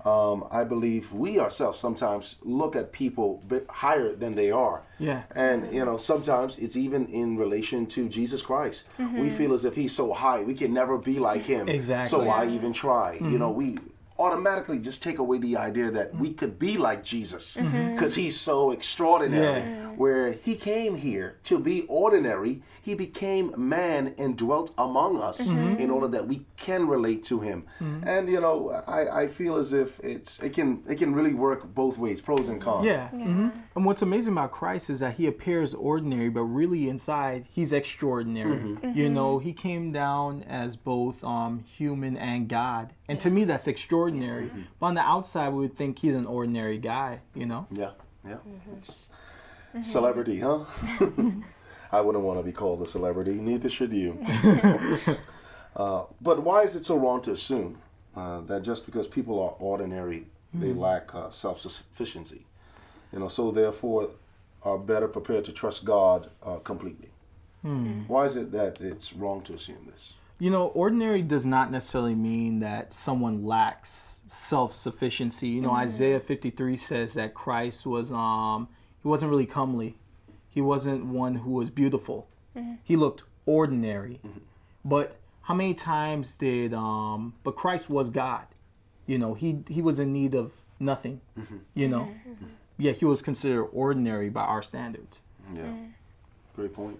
Um, 0.06 0.48
I 0.52 0.64
believe 0.64 1.12
we 1.14 1.40
ourselves 1.40 1.80
sometimes 1.80 2.38
look 2.42 2.76
at 2.76 2.92
people 2.92 3.44
bit 3.48 3.68
higher 3.70 4.16
than 4.16 4.36
they 4.36 4.52
are. 4.52 4.84
Yeah. 5.00 5.24
And 5.36 5.74
you 5.74 5.86
know, 5.86 5.98
sometimes 5.98 6.58
it's 6.58 6.76
even 6.76 7.06
in 7.08 7.38
relation 7.38 7.86
to 7.88 8.10
Jesus 8.10 8.42
Christ. 8.42 8.86
We 8.98 9.30
feel 9.30 9.54
as 9.54 9.66
if 9.66 9.76
he's 9.76 9.94
so 9.94 10.14
high, 10.14 10.42
we 10.44 10.54
can 10.54 10.74
never 10.74 10.98
be 10.98 11.20
like 11.20 11.46
him. 11.46 11.70
Exactly. 11.70 12.10
So 12.10 12.24
why 12.24 12.48
even 12.48 12.74
try? 12.74 13.18
You 13.20 13.38
know, 13.38 13.52
we 13.52 13.78
automatically 14.20 14.78
just 14.80 15.02
take 15.02 15.18
away 15.18 15.38
the 15.38 15.58
idea 15.58 15.90
that 15.90 16.14
we 16.16 16.34
could 16.34 16.60
be 16.60 16.78
like 16.78 17.04
Jesus 17.04 17.56
mm-hmm. 17.56 17.70
Mm-hmm. 17.80 17.96
because 17.96 18.16
he's 18.16 18.40
so 18.40 18.72
extraordinary. 18.72 19.62
Yeah. 19.62 19.68
Mm. 19.68 19.98
Where 19.98 20.32
he 20.34 20.56
came 20.56 20.96
here 20.96 21.38
to 21.44 21.60
be 21.60 21.84
ordinary, 21.88 22.62
he 22.82 22.96
became 22.96 23.54
man 23.58 24.16
and 24.18 24.38
dwelt 24.38 24.74
among 24.78 25.22
us 25.22 25.52
mm-hmm. 25.52 25.80
in 25.80 25.90
order 25.90 26.08
that 26.08 26.28
we 26.28 26.46
can 26.56 26.88
relate 26.88 27.24
to 27.26 27.40
him. 27.40 27.66
And 28.06 28.30
you 28.30 28.40
know, 28.40 28.84
I, 28.88 29.24
I 29.24 29.28
feel 29.28 29.56
as 29.58 29.74
if 29.74 30.00
it's 30.00 30.40
it 30.40 30.54
can 30.54 30.84
it 30.88 30.96
can 30.96 31.14
really 31.14 31.34
work 31.34 31.74
both 31.74 31.98
ways, 31.98 32.22
pros 32.22 32.48
and 32.48 32.62
cons. 32.62 32.86
Yeah. 32.86 33.10
hmm 33.10 33.50
And 33.76 33.86
what's 33.86 34.02
amazing 34.02 34.34
about 34.34 34.52
Christ 34.52 34.90
is 34.90 35.00
that 35.00 35.16
he 35.16 35.28
appears 35.28 35.74
ordinary, 35.74 36.30
but 36.30 36.44
really 36.44 36.88
inside 36.88 37.46
he's 37.50 37.74
extraordinary. 37.74 38.78
You 38.94 39.10
know, 39.10 39.40
he 39.40 39.54
came 39.54 39.92
down 39.92 40.44
as 40.44 40.76
both 40.76 41.24
um, 41.24 41.64
human 41.66 42.18
and 42.18 42.48
God. 42.48 42.94
And 43.08 43.20
to 43.22 43.30
me, 43.30 43.44
that's 43.44 43.68
extraordinary. 43.68 44.09
But 44.80 44.88
on 44.88 44.94
the 44.96 45.02
outside, 45.02 45.50
we 45.50 45.62
would 45.62 45.78
think 45.78 46.00
he's 46.00 46.16
an 46.16 46.26
ordinary 46.26 46.78
guy, 46.78 47.22
you 47.34 47.46
know? 47.46 47.68
Yeah, 47.72 47.92
yeah. 48.28 48.38
It's 48.76 49.10
celebrity, 49.82 50.40
huh? 50.40 50.66
I 51.92 52.02
wouldn't 52.02 52.24
want 52.24 52.40
to 52.40 52.44
be 52.44 52.52
called 52.52 52.82
a 52.82 52.88
celebrity. 52.88 53.34
Neither 53.34 53.70
should 53.70 53.92
you. 53.92 54.20
uh, 55.76 56.04
but 56.22 56.44
why 56.44 56.62
is 56.62 56.76
it 56.76 56.86
so 56.86 56.98
wrong 56.98 57.22
to 57.24 57.32
assume 57.32 57.80
uh, 58.16 58.42
that 58.42 58.62
just 58.62 58.86
because 58.86 59.08
people 59.08 59.40
are 59.42 59.56
ordinary, 59.60 60.28
they 60.54 60.74
lack 60.74 61.14
uh, 61.16 61.30
self-sufficiency? 61.30 62.46
You 63.12 63.20
know, 63.20 63.28
so 63.28 63.52
therefore 63.52 64.12
are 64.64 64.78
better 64.78 65.08
prepared 65.08 65.46
to 65.46 65.52
trust 65.52 65.86
God 65.86 66.30
uh, 66.44 66.58
completely. 66.58 67.10
Why 68.08 68.26
is 68.26 68.36
it 68.36 68.52
that 68.54 68.82
it's 68.82 69.14
wrong 69.14 69.42
to 69.42 69.54
assume 69.54 69.86
this? 69.90 70.14
You 70.40 70.50
know, 70.50 70.68
ordinary 70.68 71.22
does 71.22 71.46
not 71.46 71.70
necessarily 71.70 72.16
mean 72.16 72.62
that 72.62 72.94
someone 72.94 73.46
lacks 73.46 74.22
self-sufficiency. 74.28 75.50
You 75.50 75.62
know, 75.62 75.70
mm-hmm. 75.70 75.82
Isaiah 75.82 76.20
53 76.20 76.78
says 76.78 77.14
that 77.14 77.34
Christ 77.34 77.86
was 77.86 78.12
um 78.12 78.70
he 79.04 79.08
wasn't 79.08 79.32
really 79.32 79.46
comely. 79.46 79.98
He 80.50 80.62
wasn't 80.62 81.06
one 81.06 81.36
who 81.36 81.52
was 81.52 81.70
beautiful. 81.70 82.28
Mm-hmm. 82.56 82.76
He 82.84 82.96
looked 82.96 83.24
ordinary. 83.46 84.22
Mm-hmm. 84.26 84.40
But 84.86 85.18
how 85.44 85.54
many 85.54 85.74
times 85.74 86.38
did 86.38 86.74
um 86.74 87.34
but 87.44 87.56
Christ 87.56 87.90
was 87.90 88.10
God. 88.10 88.48
You 89.06 89.18
know, 89.18 89.34
he 89.34 89.64
he 89.68 89.82
was 89.82 90.00
in 90.00 90.14
need 90.14 90.34
of 90.36 90.54
nothing. 90.80 91.20
You 91.74 91.88
know. 91.90 92.14
Yeah, 92.78 92.94
he 92.94 93.04
was 93.04 93.22
considered 93.22 93.66
ordinary 93.66 94.30
by 94.30 94.44
our 94.44 94.64
standards. 94.64 95.20
Yeah, 95.54 95.74
great 96.56 96.74
point. 96.74 97.00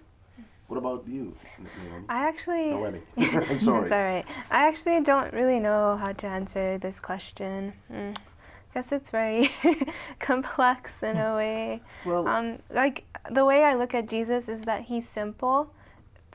What 0.70 0.78
about 0.78 1.02
you, 1.08 1.34
Naomi? 1.58 2.04
I 2.08 2.28
actually. 2.28 2.70
Noemi? 2.70 3.00
I'm 3.16 3.58
sorry. 3.60 3.82
It's 3.82 3.92
all 3.92 4.04
right. 4.04 4.24
I 4.52 4.68
actually 4.68 5.00
don't 5.00 5.32
really 5.32 5.58
know 5.58 5.96
how 5.96 6.12
to 6.12 6.26
answer 6.28 6.78
this 6.78 7.00
question. 7.00 7.72
Mm. 7.92 8.16
Guess 8.72 8.92
it's 8.92 9.10
very 9.10 9.50
complex 10.20 11.02
in 11.02 11.16
a 11.16 11.34
way. 11.34 11.82
Well- 12.06 12.28
um, 12.28 12.60
like 12.70 13.04
the 13.28 13.44
way 13.44 13.64
I 13.64 13.74
look 13.74 13.96
at 13.96 14.08
Jesus 14.08 14.48
is 14.48 14.60
that 14.62 14.82
he's 14.82 15.08
simple 15.08 15.74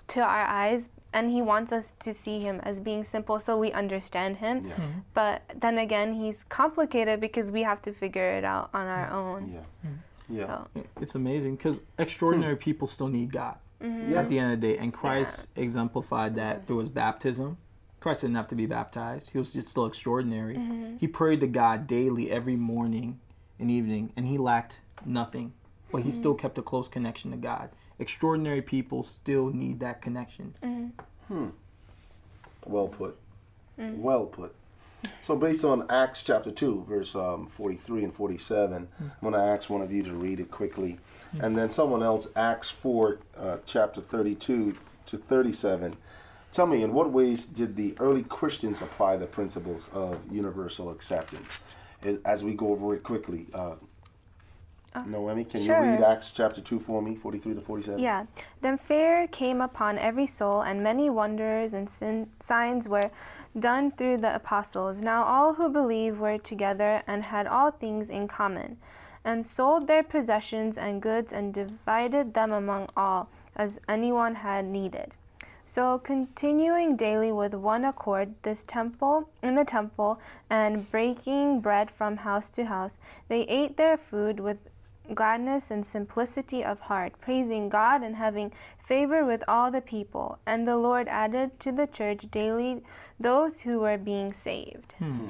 to 0.10 0.20
our 0.20 0.46
eyes, 0.46 0.90
and 1.14 1.32
he 1.32 1.42
wants 1.42 1.72
us 1.72 1.94
to 2.02 2.14
see 2.14 2.42
him 2.42 2.60
as 2.64 2.82
being 2.82 3.06
simple, 3.06 3.40
so 3.40 3.58
we 3.58 3.72
understand 3.72 4.38
him. 4.38 4.68
Yeah. 4.68 4.76
But 5.14 5.44
then 5.62 5.78
again, 5.78 6.14
he's 6.14 6.44
complicated 6.44 7.22
because 7.22 7.52
we 7.52 7.64
have 7.64 7.82
to 7.84 7.94
figure 7.94 8.30
it 8.38 8.44
out 8.44 8.70
on 8.74 8.86
our 8.86 9.10
own. 9.12 9.48
Yeah. 9.48 9.90
Yeah. 10.28 10.46
So, 10.74 10.84
It's 11.00 11.16
amazing 11.16 11.56
because 11.56 11.80
extraordinary 11.98 12.58
people 12.58 12.86
still 12.86 13.08
need 13.08 13.32
God. 13.32 13.56
Yeah. 13.86 14.20
at 14.20 14.30
the 14.30 14.40
end 14.40 14.54
of 14.54 14.62
the 14.62 14.68
day. 14.68 14.78
And 14.78 14.94
Christ 14.94 15.50
exemplified 15.56 16.36
that 16.36 16.68
there 16.68 16.76
was 16.76 16.90
baptism. 16.90 17.58
Christ 18.00 18.22
didn't 18.22 18.36
have 18.36 18.48
to 18.50 18.56
be 18.56 18.66
baptized. 18.66 19.32
He 19.32 19.38
was 19.38 19.54
just 19.54 19.70
still 19.70 19.86
extraordinary. 19.86 20.56
Mm-hmm. 20.58 20.98
He 20.98 21.08
prayed 21.08 21.40
to 21.42 21.48
God 21.48 21.88
daily 21.88 22.30
every 22.30 22.56
morning 22.56 23.20
and 23.60 23.72
evening, 23.72 24.12
and 24.16 24.28
he 24.28 24.38
lacked 24.38 24.80
nothing. 25.06 25.54
But 25.92 26.04
he 26.04 26.12
still 26.12 26.34
mm-hmm. 26.34 26.42
kept 26.42 26.58
a 26.58 26.62
close 26.62 26.88
connection 26.88 27.32
to 27.32 27.38
God. 27.38 27.70
Extraordinary 27.98 28.62
people 28.62 29.04
still 29.04 29.48
need 29.48 29.80
that 29.80 30.02
connection. 30.02 30.56
Mm-hmm. 30.62 31.34
Hmm. 31.34 31.50
Well 32.66 32.88
put. 32.88 33.18
Mm. 33.80 33.98
Well 33.98 34.26
put. 34.26 34.56
So, 35.22 35.36
based 35.36 35.66
on 35.66 35.86
Acts 35.90 36.22
chapter 36.24 36.52
2, 36.52 36.86
verse 36.88 37.16
um, 37.16 37.48
43 37.48 38.04
and 38.06 38.14
47, 38.14 38.88
I'm 39.00 39.12
going 39.22 39.34
to 39.34 39.40
ask 39.40 39.70
one 39.70 39.82
of 39.82 39.92
you 39.92 40.04
to 40.04 40.14
read 40.14 40.40
it 40.40 40.52
quickly. 40.52 40.98
And 41.40 41.58
then 41.58 41.70
someone 41.70 42.02
else, 42.04 42.30
Acts 42.36 42.70
4, 42.70 43.20
uh, 43.38 43.58
chapter 43.66 44.02
32 44.02 44.76
to 45.08 45.18
37. 45.18 45.94
Tell 46.52 46.68
me, 46.68 46.84
in 46.84 46.94
what 46.94 47.12
ways 47.12 47.46
did 47.46 47.76
the 47.76 47.96
early 48.00 48.24
Christians 48.24 48.82
apply 48.82 49.18
the 49.18 49.26
principles 49.26 49.90
of 49.94 50.20
universal 50.32 50.90
acceptance? 50.92 51.60
As- 52.24 52.44
we 52.44 52.54
go 52.54 52.70
over 52.70 52.94
it 52.96 53.04
quickly, 53.04 53.48
uh, 53.54 53.76
Oh, 54.96 55.04
Noemi, 55.06 55.44
can 55.44 55.62
sure. 55.62 55.84
you 55.84 55.92
read 55.92 56.02
Acts 56.02 56.32
chapter 56.32 56.62
2 56.62 56.80
for 56.80 57.02
me, 57.02 57.16
43 57.16 57.56
to 57.56 57.62
47? 57.62 58.00
Yeah. 58.00 58.26
Then 58.62 58.78
fear 58.78 59.28
came 59.28 59.60
upon 59.60 59.98
every 59.98 60.26
soul, 60.26 60.62
and 60.62 60.82
many 60.82 61.10
wonders 61.10 61.74
and 61.74 61.90
sin- 61.90 62.30
signs 62.40 62.88
were 62.88 63.12
done 63.58 63.92
through 63.92 64.18
the 64.18 64.34
apostles. 64.34 65.02
Now 65.02 65.24
all 65.24 65.56
who 65.56 65.70
believed 65.70 66.20
were 66.20 66.38
together 66.38 67.04
and 67.06 67.24
had 67.24 67.46
all 67.46 67.72
things 67.72 68.10
in 68.10 68.28
common, 68.28 68.78
and 69.24 69.46
sold 69.46 69.88
their 69.88 70.04
possessions 70.04 70.78
and 70.78 71.02
goods 71.02 71.34
and 71.34 71.54
divided 71.54 72.34
them 72.34 72.52
among 72.52 72.88
all, 72.96 73.30
as 73.56 73.80
anyone 73.90 74.36
had 74.36 74.66
needed. 74.66 75.14
So 75.68 75.98
continuing 75.98 76.96
daily 76.96 77.32
with 77.32 77.56
one 77.56 77.86
accord 77.86 78.36
this 78.44 78.64
temple 78.64 79.30
in 79.42 79.56
the 79.56 79.66
temple 79.66 80.20
and 80.48 80.90
breaking 80.92 81.62
bread 81.62 81.90
from 81.90 82.18
house 82.18 82.50
to 82.52 82.66
house, 82.66 83.00
they 83.30 83.42
ate 83.44 83.76
their 83.76 83.98
food 83.98 84.40
with 84.40 84.60
gladness 85.14 85.72
and 85.72 85.86
simplicity 85.86 86.64
of 86.64 86.82
heart, 86.82 87.14
praising 87.22 87.70
God 87.70 88.02
and 88.04 88.16
having 88.16 88.52
favor 88.78 89.26
with 89.26 89.44
all 89.48 89.72
the 89.72 89.82
people. 89.82 90.40
And 90.46 90.68
the 90.68 90.78
Lord 90.78 91.08
added 91.08 91.60
to 91.62 91.72
the 91.72 91.88
church 91.88 92.32
daily 92.32 92.82
those 93.20 93.62
who 93.62 93.80
were 93.80 93.98
being 93.98 94.32
saved. 94.32 94.94
Hmm. 95.00 95.28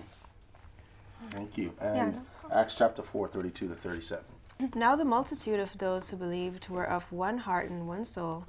Thank 1.32 1.58
you. 1.58 1.74
And 1.80 2.16
no 2.16 2.22
Acts 2.52 2.76
chapter 2.76 3.02
4, 3.02 3.28
32 3.28 3.68
to 3.70 3.76
37. 3.76 4.24
Now 4.76 4.96
the 4.96 5.04
multitude 5.04 5.60
of 5.60 5.78
those 5.78 6.10
who 6.10 6.18
believed 6.18 6.70
were 6.70 6.88
of 6.88 7.12
one 7.12 7.40
heart 7.40 7.70
and 7.70 7.88
one 7.88 8.06
soul. 8.06 8.46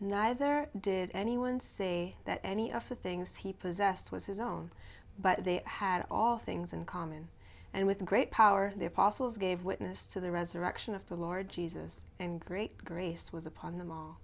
Neither 0.00 0.68
did 0.78 1.10
anyone 1.12 1.60
say 1.60 2.16
that 2.24 2.40
any 2.42 2.72
of 2.72 2.88
the 2.88 2.94
things 2.94 3.36
he 3.36 3.52
possessed 3.52 4.10
was 4.10 4.26
his 4.26 4.40
own, 4.40 4.70
but 5.18 5.44
they 5.44 5.62
had 5.64 6.06
all 6.10 6.38
things 6.38 6.72
in 6.72 6.84
common. 6.84 7.28
And 7.74 7.86
with 7.86 8.04
great 8.04 8.30
power 8.30 8.72
the 8.76 8.86
apostles 8.86 9.38
gave 9.38 9.64
witness 9.64 10.06
to 10.08 10.20
the 10.20 10.30
resurrection 10.30 10.94
of 10.94 11.06
the 11.06 11.16
Lord 11.16 11.48
Jesus, 11.48 12.04
and 12.18 12.44
great 12.44 12.84
grace 12.84 13.32
was 13.32 13.46
upon 13.46 13.78
them 13.78 13.90
all. 13.90 14.18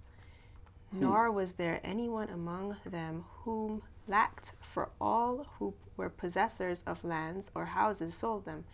Hmm. 0.91 1.01
Nor 1.01 1.31
was 1.31 1.53
there 1.53 1.79
anyone 1.83 2.29
among 2.29 2.77
them 2.85 3.25
whom 3.43 3.81
lacked, 4.07 4.53
for 4.61 4.89
all 4.99 5.47
who 5.57 5.73
were 5.97 6.09
possessors 6.09 6.83
of 6.83 7.03
lands 7.03 7.51
or 7.55 7.65
houses 7.65 8.13
sold 8.15 8.45
them, 8.45 8.65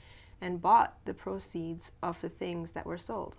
and 0.41 0.61
bought 0.61 0.97
the 1.05 1.13
proceeds 1.13 1.93
of 2.03 2.19
the 2.21 2.29
things 2.29 2.71
that 2.73 2.85
were 2.85 2.97
sold, 2.97 3.37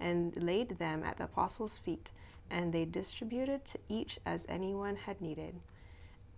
and 0.00 0.42
laid 0.42 0.78
them 0.78 1.04
at 1.04 1.18
the 1.18 1.24
apostles' 1.24 1.78
feet, 1.78 2.10
and 2.50 2.72
they 2.72 2.84
distributed 2.84 3.64
to 3.64 3.78
each 3.88 4.18
as 4.26 4.44
anyone 4.48 4.96
had 4.96 5.20
needed. 5.20 5.60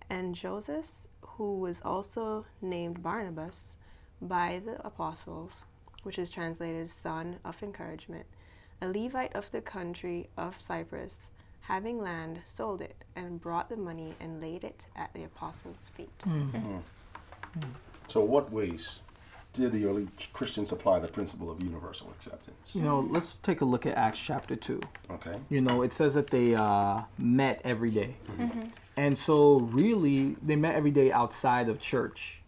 And 0.08 0.34
Joseph, 0.34 1.08
who 1.20 1.58
was 1.58 1.80
also 1.80 2.46
named 2.60 3.02
Barnabas 3.02 3.75
by 4.20 4.60
the 4.64 4.84
apostles, 4.86 5.64
which 6.02 6.18
is 6.18 6.30
translated 6.30 6.90
son 6.90 7.36
of 7.44 7.62
encouragement, 7.62 8.26
a 8.80 8.88
Levite 8.88 9.34
of 9.34 9.50
the 9.50 9.60
country 9.60 10.28
of 10.36 10.60
Cyprus, 10.60 11.28
having 11.62 12.00
land, 12.00 12.40
sold 12.44 12.80
it, 12.80 13.04
and 13.14 13.40
brought 13.40 13.68
the 13.68 13.76
money 13.76 14.14
and 14.20 14.40
laid 14.40 14.64
it 14.64 14.86
at 14.94 15.12
the 15.14 15.24
apostles' 15.24 15.90
feet. 15.90 16.22
Hmm. 16.22 16.42
Hmm. 16.50 16.76
Hmm. 17.54 17.70
So, 18.06 18.20
what 18.20 18.52
ways 18.52 19.00
did 19.52 19.72
the 19.72 19.86
early 19.86 20.06
Christians 20.32 20.70
apply 20.70 21.00
the 21.00 21.08
principle 21.08 21.50
of 21.50 21.62
universal 21.62 22.10
acceptance? 22.10 22.76
You 22.76 22.82
know, 22.82 23.00
let's 23.00 23.38
take 23.38 23.62
a 23.62 23.64
look 23.64 23.86
at 23.86 23.96
Acts 23.96 24.18
chapter 24.18 24.54
2. 24.54 24.80
Okay. 25.10 25.40
You 25.48 25.60
know, 25.60 25.82
it 25.82 25.92
says 25.92 26.14
that 26.14 26.28
they 26.28 26.54
uh, 26.54 27.02
met 27.18 27.62
every 27.64 27.90
day. 27.90 28.16
Mm-hmm. 28.28 28.42
Mm-hmm. 28.42 28.62
And 28.98 29.18
so, 29.18 29.60
really, 29.60 30.36
they 30.42 30.56
met 30.56 30.74
every 30.74 30.90
day 30.90 31.10
outside 31.10 31.68
of 31.68 31.80
church. 31.80 32.40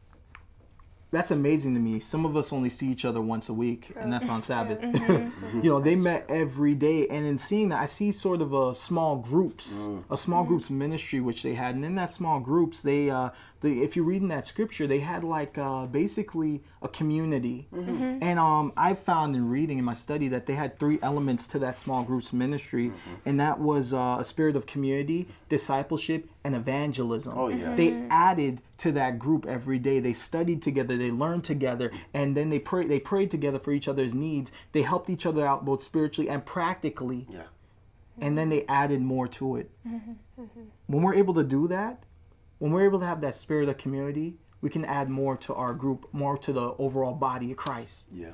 That's 1.10 1.30
amazing 1.30 1.74
to 1.74 1.80
me. 1.80 2.00
Some 2.00 2.26
of 2.26 2.36
us 2.36 2.52
only 2.52 2.68
see 2.68 2.90
each 2.90 3.04
other 3.04 3.20
once 3.20 3.48
a 3.48 3.54
week, 3.54 3.92
and 3.96 4.12
that's 4.12 4.28
on 4.28 4.42
Sabbath. 4.42 4.78
you 5.54 5.70
know, 5.70 5.80
they 5.80 5.94
met 5.94 6.26
every 6.28 6.74
day, 6.74 7.06
and 7.08 7.24
in 7.24 7.38
seeing 7.38 7.70
that, 7.70 7.80
I 7.80 7.86
see 7.86 8.12
sort 8.12 8.42
of 8.42 8.52
a 8.52 8.74
small 8.74 9.16
groups, 9.16 9.88
a 10.10 10.18
small 10.18 10.44
groups 10.44 10.68
ministry 10.68 11.20
which 11.20 11.42
they 11.42 11.54
had, 11.54 11.74
and 11.74 11.84
in 11.84 11.94
that 11.94 12.12
small 12.12 12.40
groups, 12.40 12.82
they, 12.82 13.08
uh, 13.08 13.30
the 13.60 13.82
if 13.82 13.96
you 13.96 14.02
read 14.02 14.20
in 14.20 14.28
that 14.28 14.44
scripture, 14.44 14.86
they 14.86 14.98
had 15.00 15.24
like 15.24 15.56
uh, 15.56 15.86
basically 15.86 16.62
a 16.82 16.88
community, 16.88 17.68
and 17.72 18.38
um, 18.38 18.74
I 18.76 18.92
found 18.92 19.34
in 19.34 19.48
reading 19.48 19.78
in 19.78 19.84
my 19.84 19.94
study 19.94 20.28
that 20.28 20.44
they 20.44 20.54
had 20.54 20.78
three 20.78 20.98
elements 21.02 21.46
to 21.48 21.58
that 21.60 21.74
small 21.74 22.02
groups 22.02 22.34
ministry, 22.34 22.92
and 23.24 23.40
that 23.40 23.58
was 23.58 23.94
uh, 23.94 24.16
a 24.20 24.24
spirit 24.24 24.56
of 24.56 24.66
community, 24.66 25.26
discipleship, 25.48 26.28
and 26.44 26.54
evangelism. 26.54 27.36
Oh, 27.36 27.48
yes. 27.48 27.76
They 27.78 28.06
added 28.10 28.60
to 28.78 28.92
that 28.92 29.18
group 29.18 29.47
every 29.47 29.78
day. 29.78 30.00
They 30.00 30.12
studied 30.12 30.62
together, 30.62 30.97
they 30.97 31.11
learned 31.11 31.44
together, 31.44 31.90
and 32.14 32.37
then 32.37 32.50
they 32.50 32.58
pray 32.58 32.87
they 32.87 33.00
prayed 33.00 33.30
together 33.30 33.58
for 33.58 33.73
each 33.73 33.88
other's 33.88 34.14
needs. 34.14 34.50
They 34.73 34.82
helped 34.82 35.11
each 35.11 35.26
other 35.26 35.47
out 35.47 35.64
both 35.64 35.82
spiritually 35.82 36.30
and 36.30 36.44
practically. 36.44 37.26
Yeah. 37.30 37.42
And 38.20 38.37
then 38.37 38.49
they 38.49 38.66
added 38.66 39.00
more 39.00 39.28
to 39.28 39.56
it. 39.56 39.70
When 40.87 41.02
we're 41.02 41.16
able 41.16 41.35
to 41.35 41.44
do 41.44 41.68
that, 41.68 42.04
when 42.58 42.73
we're 42.73 42.87
able 42.87 43.00
to 43.00 43.06
have 43.06 43.20
that 43.20 43.37
spirit 43.37 43.68
of 43.68 43.76
community, 43.76 44.37
we 44.61 44.70
can 44.70 44.85
add 44.85 45.11
more 45.11 45.37
to 45.37 45.54
our 45.54 45.75
group, 45.75 46.08
more 46.12 46.38
to 46.38 46.52
the 46.52 46.75
overall 46.78 47.12
body 47.12 47.50
of 47.50 47.58
Christ. 47.58 48.06
Yeah. 48.11 48.30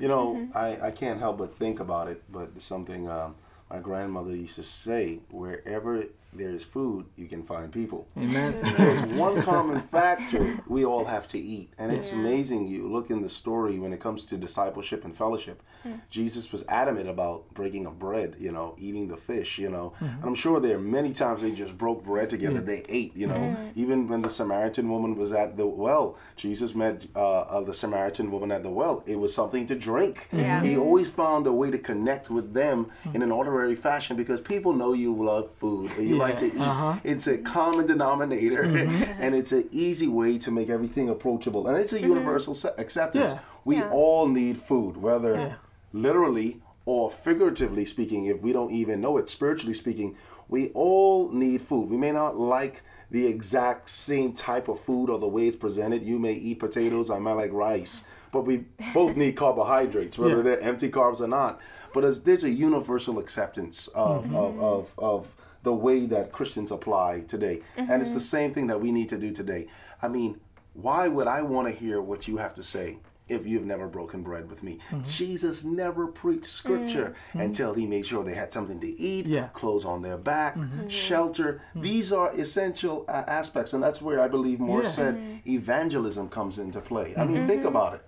You 0.00 0.08
know, 0.08 0.48
I, 0.54 0.78
I 0.88 0.90
can't 0.90 1.20
help 1.20 1.38
but 1.38 1.54
think 1.54 1.78
about 1.78 2.08
it, 2.08 2.22
but 2.30 2.60
something 2.60 3.08
um, 3.08 3.36
my 3.70 3.80
grandmother 3.80 4.34
used 4.34 4.56
to 4.56 4.62
say 4.62 5.20
wherever 5.30 6.04
there's 6.32 6.62
food, 6.62 7.06
you 7.16 7.26
can 7.26 7.42
find 7.42 7.72
people. 7.72 8.06
Amen. 8.16 8.58
There's 8.76 9.02
one 9.02 9.42
common 9.42 9.80
factor 9.82 10.58
we 10.66 10.84
all 10.84 11.04
have 11.04 11.26
to 11.28 11.38
eat. 11.38 11.72
And 11.78 11.90
it's 11.90 12.12
amazing. 12.12 12.68
You 12.68 12.86
look 12.86 13.10
in 13.10 13.22
the 13.22 13.28
story 13.28 13.78
when 13.78 13.92
it 13.92 14.00
comes 14.00 14.26
to 14.26 14.36
discipleship 14.36 15.04
and 15.04 15.16
fellowship. 15.16 15.62
Hmm. 15.82 15.94
Jesus 16.10 16.52
was 16.52 16.64
adamant 16.68 17.08
about 17.08 17.54
breaking 17.54 17.86
of 17.86 17.98
bread, 17.98 18.36
you 18.38 18.52
know, 18.52 18.74
eating 18.78 19.08
the 19.08 19.16
fish, 19.16 19.58
you 19.58 19.70
know. 19.70 19.94
Hmm. 19.98 20.04
And 20.04 20.24
I'm 20.24 20.34
sure 20.34 20.60
there 20.60 20.76
are 20.76 20.80
many 20.80 21.12
times 21.12 21.40
they 21.40 21.50
just 21.52 21.78
broke 21.78 22.04
bread 22.04 22.28
together, 22.28 22.60
hmm. 22.60 22.66
they 22.66 22.82
ate, 22.88 23.16
you 23.16 23.26
know. 23.26 23.56
Even 23.74 24.06
when 24.06 24.20
the 24.20 24.28
Samaritan 24.28 24.88
woman 24.90 25.16
was 25.16 25.32
at 25.32 25.56
the 25.56 25.66
well, 25.66 26.18
Jesus 26.36 26.74
met 26.74 27.06
uh, 27.16 27.40
uh, 27.40 27.60
the 27.62 27.74
Samaritan 27.74 28.30
woman 28.30 28.52
at 28.52 28.62
the 28.62 28.70
well. 28.70 29.02
It 29.06 29.16
was 29.16 29.34
something 29.34 29.64
to 29.66 29.74
drink. 29.74 30.28
Yeah. 30.32 30.62
He 30.62 30.76
always 30.76 31.08
found 31.08 31.46
a 31.46 31.52
way 31.52 31.70
to 31.70 31.78
connect 31.78 32.28
with 32.28 32.52
them 32.52 32.90
in 33.14 33.22
an 33.22 33.32
ordinary 33.32 33.74
fashion 33.74 34.16
because 34.16 34.40
people 34.40 34.72
know 34.72 34.92
you 34.92 35.14
love 35.14 35.50
food 35.56 35.90
and 35.96 36.17
you 36.18 36.28
like 36.28 36.36
to 36.36 36.46
eat. 36.46 36.60
uh-huh. 36.60 37.00
It's 37.04 37.26
a 37.26 37.38
common 37.38 37.86
denominator 37.86 38.64
mm-hmm. 38.64 39.02
and 39.22 39.34
it's 39.34 39.52
an 39.52 39.68
easy 39.70 40.08
way 40.08 40.38
to 40.38 40.50
make 40.50 40.68
everything 40.68 41.08
approachable. 41.08 41.68
And 41.68 41.76
it's 41.78 41.92
a 41.92 41.98
mm-hmm. 41.98 42.08
universal 42.08 42.56
acceptance. 42.78 43.32
Yeah. 43.32 43.38
We 43.64 43.76
Yeah. 43.76 43.90
all 43.90 44.28
need 44.28 44.58
food, 44.58 44.96
whether 44.96 45.34
Yeah. 45.34 45.54
literally 45.92 46.60
or 46.84 47.10
figuratively 47.10 47.84
speaking, 47.84 48.26
if 48.26 48.40
we 48.40 48.52
don't 48.52 48.70
even 48.70 49.00
know 49.00 49.18
it, 49.18 49.28
spiritually 49.28 49.74
speaking, 49.74 50.16
we 50.48 50.70
all 50.70 51.30
need 51.30 51.60
food. 51.60 51.90
We 51.90 51.98
may 51.98 52.12
not 52.12 52.36
like 52.38 52.82
the 53.10 53.26
exact 53.26 53.90
same 53.90 54.32
type 54.32 54.68
of 54.68 54.80
food 54.80 55.10
or 55.10 55.18
the 55.18 55.28
way 55.28 55.46
it's 55.46 55.56
presented. 55.56 56.02
You 56.02 56.18
may 56.18 56.32
eat 56.32 56.58
potatoes, 56.58 57.10
I 57.10 57.18
might 57.18 57.34
like 57.34 57.52
rice, 57.52 58.04
but 58.32 58.42
we 58.46 58.64
both 58.94 59.16
need 59.16 59.32
carbohydrates, 59.36 60.16
whether 60.18 60.36
Yeah. 60.36 60.42
they're 60.42 60.60
empty 60.60 60.90
carbs 60.90 61.20
or 61.20 61.28
not. 61.28 61.60
But 61.92 62.04
as, 62.04 62.20
there's 62.20 62.44
a 62.44 62.50
universal 62.50 63.18
acceptance 63.18 63.88
of, 63.88 64.24
of, 64.34 64.54
mm-hmm. 64.54 64.60
of, 64.62 64.94
of 64.98 65.34
the 65.62 65.74
way 65.74 66.06
that 66.06 66.32
Christians 66.32 66.70
apply 66.70 67.20
today. 67.26 67.60
And 67.76 68.00
it's 68.00 68.12
the 68.12 68.18
mm-hmm. 68.18 68.24
same 68.24 68.52
thing 68.54 68.66
that 68.68 68.80
we 68.80 68.92
need 68.92 69.08
to 69.10 69.18
do 69.18 69.32
today. 69.32 69.66
I 70.00 70.08
mean, 70.08 70.40
why 70.74 71.08
would 71.08 71.26
I 71.26 71.42
want 71.42 71.68
to 71.68 71.74
hear 71.74 72.00
what 72.00 72.28
you 72.28 72.36
have 72.36 72.54
to 72.54 72.62
say 72.62 72.98
if 73.28 73.46
you've 73.46 73.66
never 73.66 73.88
broken 73.88 74.22
bread 74.22 74.48
with 74.48 74.62
me? 74.62 74.78
Mm-hmm. 74.90 75.02
Jesus 75.08 75.64
never 75.64 76.06
preached 76.06 76.46
scripture 76.46 77.14
mm-hmm. 77.30 77.40
until 77.40 77.74
he 77.74 77.86
made 77.86 78.06
sure 78.06 78.22
they 78.22 78.34
had 78.34 78.52
something 78.52 78.78
to 78.80 78.86
eat, 78.98 79.26
Yeah. 79.26 79.48
clothes 79.48 79.84
on 79.84 80.02
their 80.02 80.16
back, 80.16 80.56
shelter. 80.88 81.60
These 81.74 82.12
are 82.12 82.32
essential 82.32 83.04
uh, 83.08 83.24
aspects, 83.26 83.72
and 83.72 83.82
that's 83.82 84.00
where 84.00 84.20
I 84.20 84.28
believe 84.28 84.60
Moore 84.60 84.82
Yeah. 84.82 84.88
said 84.88 85.40
evangelism 85.46 86.28
comes 86.28 86.58
into 86.58 86.80
play. 86.80 87.14
I 87.16 87.24
mean, 87.24 87.46
think 87.46 87.64
about 87.64 87.94
it. 87.94 88.02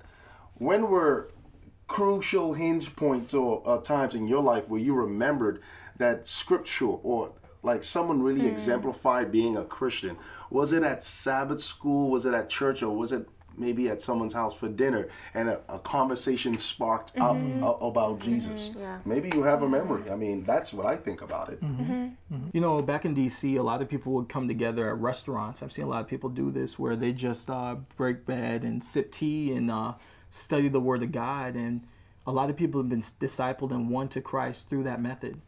When 0.54 0.88
were 0.88 1.30
crucial 1.90 2.54
hinge 2.54 2.95
points 2.95 3.35
or 3.35 3.62
uh, 3.66 3.78
times 3.78 4.14
in 4.14 4.28
your 4.28 4.40
life 4.40 4.69
where 4.69 4.80
you 4.80 4.95
remembered 4.95 5.61
that 5.97 6.25
scripture 6.25 6.87
or 6.87 7.33
like 7.62 7.85
someone 7.85 8.23
really 8.23 8.43
hmm. 8.43 8.47
exemplified 8.47 9.31
being 9.31 9.57
a 9.57 9.64
Christian? 9.64 10.17
Was 10.50 10.73
it 10.73 10.83
at 10.83 11.05
Sabbath 11.05 11.61
school? 11.61 12.11
Was 12.11 12.26
it 12.26 12.35
at 12.35 12.49
church? 12.49 12.83
Or 12.83 12.97
was 12.97 13.12
it 13.12 13.29
maybe 13.57 13.88
at 13.90 14.00
someone's 14.00 14.33
house 14.33 14.55
for 14.55 14.69
dinner 14.69 15.09
and 15.35 15.49
a, 15.49 15.61
a 15.69 15.79
conversation 15.79 16.57
sparked 16.57 17.12
up 17.19 17.37
mm-hmm. 17.37 17.62
a- 17.62 17.73
about 17.73 18.19
mm-hmm. 18.19 18.33
Jesus? 18.33 18.73
Yeah. 18.76 18.99
Maybe 19.05 19.31
you 19.35 19.42
have 19.42 19.62
a 19.62 19.68
memory. 19.68 20.11
I 20.11 20.16
mean, 20.16 20.44
that's 20.44 20.73
what 20.73 20.87
I 20.87 20.96
think 20.96 21.23
about 21.23 21.51
it. 21.51 21.61
Mm-hmm. 21.62 22.49
You 22.53 22.61
know, 22.61 22.81
back 22.81 23.05
in 23.05 23.14
DC, 23.14 23.59
a 23.59 23.62
lot 23.62 23.83
of 23.83 23.88
people 23.88 24.12
would 24.14 24.29
come 24.29 24.49
together 24.49 24.88
at 24.88 24.99
restaurants. 24.99 25.62
I've 25.62 25.73
seen 25.73 25.85
a 25.85 25.88
lot 25.88 26.01
of 26.01 26.09
people 26.09 26.31
do 26.31 26.51
this 26.51 26.79
where 26.79 26.96
they 26.96 27.12
just 27.12 27.51
uh, 27.51 27.77
break 27.96 28.25
bread 28.25 28.62
and 28.62 28.83
sip 28.83 29.12
tea 29.12 29.53
and 29.53 29.70
uh, 29.70 29.94
study 30.31 30.68
the 30.68 30.81
Word 30.81 31.03
of 31.03 31.12
God. 31.12 31.57
And 31.57 31.87
a 32.27 32.33
lot 32.33 32.51
of 32.51 32.57
people 32.57 32.81
have 32.81 32.88
been 32.88 33.03
discipled 33.03 33.73
and 33.73 33.90
won 33.90 34.09
to 34.09 34.20
Christ 34.20 34.70
through 34.70 34.85
that 34.85 35.01
method. 35.01 35.40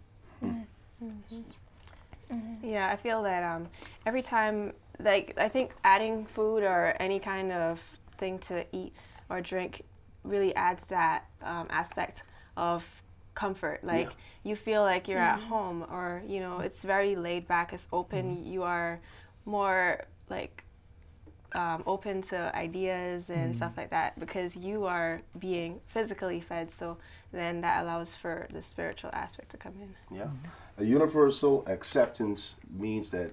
Yeah, 2.63 2.89
I 2.91 2.97
feel 2.97 3.23
that 3.25 3.43
um, 3.43 3.69
every 4.07 4.23
time, 4.23 4.73
like, 4.99 5.35
I 5.37 5.49
think 5.49 5.73
adding 5.85 6.27
food 6.27 6.63
or 6.63 6.95
any 6.99 7.19
kind 7.19 7.53
of 7.53 7.81
thing 8.19 8.39
to 8.41 8.65
eat 8.73 8.93
or 9.29 9.41
drink 9.41 9.83
really 10.25 10.55
adds 10.55 10.85
that 10.87 11.25
um, 11.43 11.67
aspect 11.71 12.23
of 12.57 12.85
comfort. 13.35 13.83
Like, 13.83 14.11
you 14.45 14.57
feel 14.57 14.83
like 14.83 15.09
you're 15.09 15.19
at 15.19 15.41
home, 15.41 15.85
or, 15.91 16.23
you 16.27 16.41
know, 16.41 16.61
it's 16.61 16.83
very 16.83 17.17
laid 17.17 17.49
back, 17.49 17.73
it's 17.73 17.89
open, 17.93 18.45
you 18.47 18.63
are 18.63 19.01
more, 19.45 20.05
like, 20.31 20.65
um, 21.55 21.83
open 21.87 22.23
to 22.23 22.55
ideas 22.57 23.29
and 23.29 23.55
stuff 23.55 23.73
like 23.77 23.91
that 23.91 24.19
because 24.19 24.57
you 24.57 24.87
are 24.87 25.21
being 25.39 25.81
physically 25.87 26.41
fed. 26.41 26.71
So 26.71 26.97
then 27.33 27.63
that 27.63 27.83
allows 27.83 28.15
for 28.15 28.47
the 28.53 28.63
spiritual 28.63 29.11
aspect 29.13 29.51
to 29.51 29.57
come 29.57 29.75
in. 29.81 30.17
Yeah. 30.17 30.29
A 30.79 30.85
universal 30.85 31.65
acceptance 31.67 32.57
means 32.71 33.11
that 33.11 33.33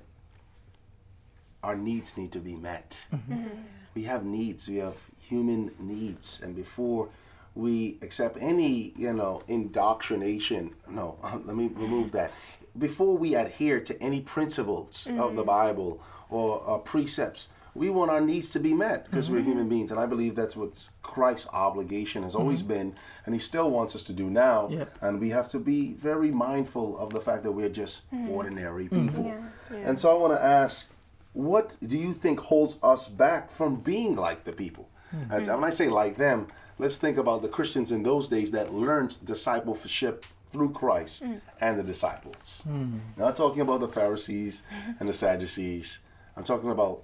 our 1.64 1.76
needs 1.76 2.18
need 2.18 2.32
to 2.32 2.40
be 2.40 2.56
met. 2.56 3.06
Mm-hmm. 3.14 3.34
Mm-hmm. 3.34 3.44
Mm-hmm. 3.44 3.62
We 3.96 4.04
have 4.04 4.24
needs, 4.24 4.68
we 4.68 4.78
have 4.78 4.96
human 5.20 5.72
needs, 5.80 6.42
and 6.42 6.56
before 6.56 7.10
we 7.56 7.98
accept 8.02 8.38
any, 8.40 8.94
you 8.96 9.12
know, 9.12 9.42
indoctrination, 9.48 10.76
no, 10.88 11.18
uh, 11.24 11.38
let 11.44 11.56
me 11.56 11.70
remove 11.74 12.12
that. 12.14 12.32
Before 12.78 13.18
we 13.18 13.36
adhere 13.36 13.80
to 13.82 14.02
any 14.02 14.22
principles 14.22 15.08
of 15.18 15.36
the 15.36 15.44
Bible 15.44 16.02
or 16.30 16.64
uh, 16.66 16.78
precepts, 16.78 17.50
we 17.80 17.90
want 17.90 18.12
our 18.12 18.20
needs 18.20 18.50
to 18.52 18.60
be 18.60 18.74
met 18.74 19.06
because 19.06 19.32
we're 19.32 19.38
mm-hmm. 19.38 19.52
human 19.52 19.70
beings, 19.70 19.90
and 19.90 20.00
I 20.00 20.06
believe 20.06 20.36
that's 20.36 20.58
what 20.58 20.90
Christ's 21.02 21.48
obligation 21.54 22.24
has 22.24 22.36
always 22.36 22.60
mm-hmm. 22.60 22.74
been, 22.74 22.96
and 23.26 23.34
He 23.34 23.40
still 23.40 23.72
wants 23.72 23.96
us 23.96 24.04
to 24.04 24.14
do 24.14 24.30
now. 24.30 24.68
Yep. 24.70 24.98
And 25.02 25.22
we 25.22 25.30
have 25.30 25.48
to 25.50 25.60
be 25.60 25.94
very 25.94 26.30
mindful 26.30 26.98
of 27.00 27.14
the 27.14 27.22
fact 27.22 27.44
that 27.44 27.54
we're 27.54 27.70
just 27.70 28.02
mm-hmm. 28.12 28.32
ordinary 28.32 28.90
people. 28.90 29.34
Yeah. 29.72 29.78
And 29.78 29.98
so 29.98 30.14
I 30.14 30.20
want 30.20 30.34
to 30.34 30.44
ask, 30.44 30.92
what 31.32 31.78
do 31.82 31.98
you 31.98 32.12
think 32.12 32.42
holds 32.42 32.78
us 32.84 33.08
back 33.08 33.50
from 33.50 33.78
being 33.78 34.18
like 34.18 34.44
the 34.44 34.52
people? 34.52 34.90
And 35.32 35.48
when 35.48 35.64
I 35.64 35.72
say 35.72 35.90
like 35.90 36.18
them, 36.18 36.50
let's 36.78 36.98
think 36.98 37.18
about 37.18 37.42
the 37.42 37.48
Christians 37.48 37.92
in 37.92 38.04
those 38.04 38.28
days 38.28 38.52
that 38.52 38.74
learned 38.74 39.18
discipleship 39.26 40.26
through 40.52 40.72
Christ 40.72 41.24
mm. 41.24 41.40
and 41.62 41.80
the 41.80 41.84
disciples. 41.84 42.64
Mm. 42.68 43.00
Not 43.18 43.36
talking 43.36 43.62
about 43.62 43.80
the 43.80 43.88
Pharisees 43.88 44.64
and 45.00 45.08
the 45.10 45.14
Sadducees. 45.14 46.00
I'm 46.38 46.44
talking 46.44 46.70
about 46.72 47.04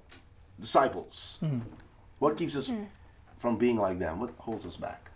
disciples. 0.59 1.37
Hmm. 1.39 1.59
What 2.19 2.37
keeps 2.37 2.55
us 2.55 2.69
hmm. 2.69 2.83
from 3.37 3.57
being 3.57 3.77
like 3.77 3.99
them? 3.99 4.19
What 4.19 4.33
holds 4.37 4.65
us 4.65 4.77
back? 4.77 5.11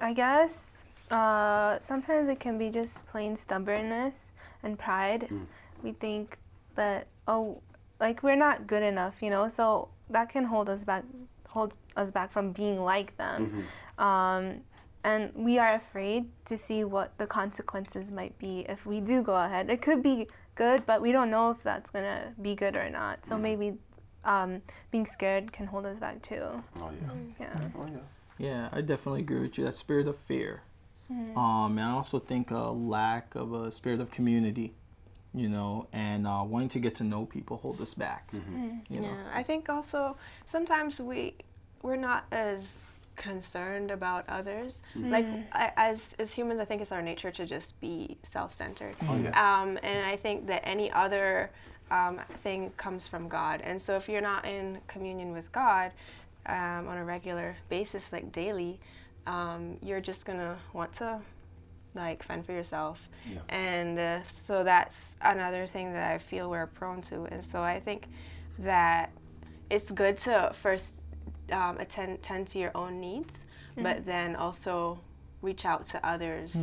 I 0.00 0.12
guess 0.12 0.84
uh, 1.10 1.78
sometimes 1.80 2.28
it 2.28 2.40
can 2.40 2.58
be 2.58 2.70
just 2.70 3.06
plain 3.08 3.36
stubbornness 3.36 4.32
and 4.62 4.78
pride. 4.78 5.24
Hmm. 5.28 5.44
We 5.82 5.92
think 5.92 6.38
that 6.74 7.06
oh, 7.26 7.60
like 7.98 8.22
we're 8.22 8.36
not 8.36 8.66
good 8.66 8.82
enough, 8.82 9.22
you 9.22 9.30
know. 9.30 9.48
So 9.48 9.88
that 10.08 10.28
can 10.28 10.44
hold 10.44 10.68
us 10.68 10.84
back, 10.84 11.04
hold 11.48 11.74
us 11.96 12.10
back 12.10 12.32
from 12.32 12.52
being 12.52 12.82
like 12.82 13.16
them. 13.16 13.66
Mm-hmm. 13.98 14.02
Um, 14.02 14.60
and 15.02 15.32
we 15.34 15.58
are 15.58 15.74
afraid 15.74 16.26
to 16.44 16.58
see 16.58 16.84
what 16.84 17.16
the 17.16 17.26
consequences 17.26 18.12
might 18.12 18.36
be 18.38 18.66
if 18.68 18.84
we 18.84 19.00
do 19.00 19.22
go 19.22 19.34
ahead. 19.34 19.70
It 19.70 19.80
could 19.80 20.02
be 20.02 20.28
good, 20.54 20.84
but 20.84 21.00
we 21.00 21.10
don't 21.10 21.30
know 21.30 21.50
if 21.50 21.62
that's 21.62 21.90
gonna 21.90 22.34
be 22.40 22.54
good 22.54 22.76
or 22.76 22.90
not. 22.90 23.26
So 23.26 23.38
maybe 23.38 23.78
um, 24.24 24.62
being 24.90 25.06
scared 25.06 25.52
can 25.52 25.66
hold 25.66 25.86
us 25.86 25.98
back 25.98 26.22
too. 26.22 26.62
Oh 26.80 26.90
yeah. 27.02 27.12
Yeah. 27.40 27.68
Oh 27.76 27.86
yeah. 27.86 27.98
Yeah, 28.38 28.68
I 28.72 28.80
definitely 28.80 29.20
agree 29.20 29.40
with 29.40 29.58
you. 29.58 29.64
That 29.64 29.74
spirit 29.74 30.08
of 30.08 30.16
fear. 30.16 30.62
Um, 31.10 31.76
and 31.76 31.80
I 31.80 31.90
also 31.90 32.20
think 32.20 32.52
a 32.52 32.70
lack 32.70 33.34
of 33.34 33.52
a 33.52 33.72
spirit 33.72 34.00
of 34.00 34.12
community, 34.12 34.74
you 35.34 35.48
know, 35.48 35.88
and 35.92 36.24
uh, 36.24 36.44
wanting 36.46 36.68
to 36.68 36.78
get 36.78 36.94
to 36.96 37.04
know 37.04 37.26
people 37.26 37.56
hold 37.56 37.80
us 37.80 37.94
back. 37.94 38.28
You 38.32 39.00
know. 39.00 39.08
Yeah, 39.08 39.24
I 39.34 39.42
think 39.42 39.68
also 39.68 40.16
sometimes 40.44 41.00
we 41.00 41.34
we're 41.82 41.96
not 41.96 42.26
as 42.30 42.86
concerned 43.16 43.90
about 43.90 44.24
others. 44.28 44.82
Like 44.94 45.26
I, 45.52 45.72
as 45.76 46.14
as 46.18 46.32
humans, 46.32 46.60
I 46.60 46.64
think 46.64 46.80
it's 46.80 46.92
our 46.92 47.02
nature 47.02 47.32
to 47.32 47.44
just 47.44 47.80
be 47.80 48.16
self-centered. 48.22 48.94
Oh, 49.08 49.16
yeah. 49.16 49.30
Um, 49.30 49.78
and 49.82 50.06
I 50.06 50.16
think 50.16 50.46
that 50.46 50.62
any 50.64 50.92
other 50.92 51.50
um, 51.90 52.20
thing 52.42 52.70
comes 52.76 53.08
from 53.08 53.28
God. 53.28 53.60
And 53.62 53.80
so 53.80 53.96
if 53.96 54.08
you're 54.08 54.20
not 54.20 54.44
in 54.44 54.78
communion 54.86 55.32
with 55.32 55.50
God 55.52 55.92
um, 56.46 56.88
on 56.88 56.96
a 56.96 57.04
regular 57.04 57.56
basis, 57.68 58.12
like 58.12 58.32
daily, 58.32 58.80
um, 59.26 59.76
you're 59.82 60.00
just 60.00 60.24
gonna 60.24 60.58
want 60.72 60.92
to 60.94 61.20
like 61.94 62.22
fend 62.22 62.46
for 62.46 62.52
yourself. 62.52 63.08
Yeah. 63.28 63.38
And 63.48 63.98
uh, 63.98 64.22
so 64.22 64.62
that's 64.64 65.16
another 65.20 65.66
thing 65.66 65.92
that 65.92 66.10
I 66.12 66.18
feel 66.18 66.48
we're 66.48 66.66
prone 66.66 67.02
to. 67.02 67.24
And 67.24 67.42
so 67.44 67.62
I 67.62 67.80
think 67.80 68.08
that 68.58 69.10
it's 69.68 69.90
good 69.90 70.16
to 70.18 70.52
first 70.54 70.96
um, 71.52 71.78
attend 71.78 72.22
tend 72.22 72.46
to 72.48 72.58
your 72.58 72.70
own 72.74 73.00
needs, 73.00 73.44
but 73.76 74.06
then 74.06 74.36
also 74.36 75.00
reach 75.42 75.64
out 75.64 75.86
to 75.86 76.06
others 76.06 76.54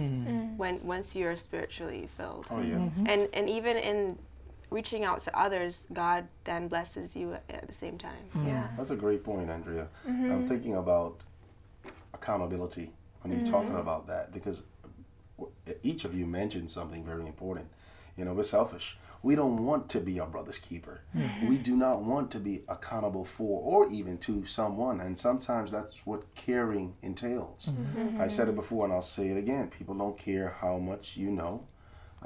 when 0.56 0.80
once 0.84 1.16
you're 1.16 1.36
spiritually 1.36 2.08
filled. 2.18 2.46
Oh 2.50 2.62
yeah. 2.62 2.90
And 3.06 3.28
and 3.34 3.50
even 3.50 3.78
in 3.78 4.18
reaching 4.70 5.06
out 5.06 5.22
to 5.22 5.38
others, 5.38 5.88
God 5.94 6.28
then 6.44 6.68
blesses 6.68 7.16
you 7.16 7.34
at, 7.34 7.44
at 7.50 7.68
the 7.68 7.74
same 7.74 7.98
time. 7.98 8.26
Mm. 8.36 8.48
Yeah. 8.48 8.68
That's 8.78 8.92
a 8.92 8.96
great 8.96 9.24
point, 9.24 9.50
Andrea. 9.50 9.88
I'm 10.06 10.16
mm-hmm. 10.16 10.48
thinking 10.48 10.76
about 10.76 11.24
accountability 12.14 12.92
when 13.22 13.34
you're 13.34 13.46
talking 13.46 13.70
mm-hmm. 13.70 13.78
about 13.78 14.08
that 14.08 14.34
because 14.34 14.64
each 15.84 16.06
of 16.06 16.14
you 16.14 16.26
mentioned 16.26 16.70
something 16.70 17.04
very 17.04 17.26
important. 17.26 17.68
You 18.18 18.26
know, 18.26 18.34
we're 18.34 18.44
selfish. 18.44 18.98
We 19.24 19.36
don't 19.36 19.66
want 19.66 19.90
to 19.90 20.00
be 20.00 20.20
our 20.20 20.28
brother's 20.28 20.60
keeper. 20.60 21.02
Mm-hmm. 21.16 21.48
We 21.48 21.58
do 21.58 21.76
not 21.76 22.04
want 22.04 22.32
to 22.32 22.40
be 22.40 22.64
accountable 22.68 23.26
for 23.26 23.62
or 23.62 23.92
even 23.92 24.18
to 24.20 24.46
someone. 24.46 25.02
And 25.02 25.18
sometimes 25.18 25.72
that's 25.72 26.06
what 26.06 26.24
caring 26.36 26.96
entails. 27.02 27.74
I 28.20 28.28
said 28.28 28.48
it 28.48 28.56
before 28.56 28.86
and 28.86 28.94
I'll 28.94 29.02
say 29.02 29.30
it 29.30 29.38
again. 29.38 29.70
People 29.70 29.96
don't 29.96 30.18
care 30.18 30.56
how 30.60 30.78
much 30.78 31.18
you 31.18 31.30
know 31.30 31.64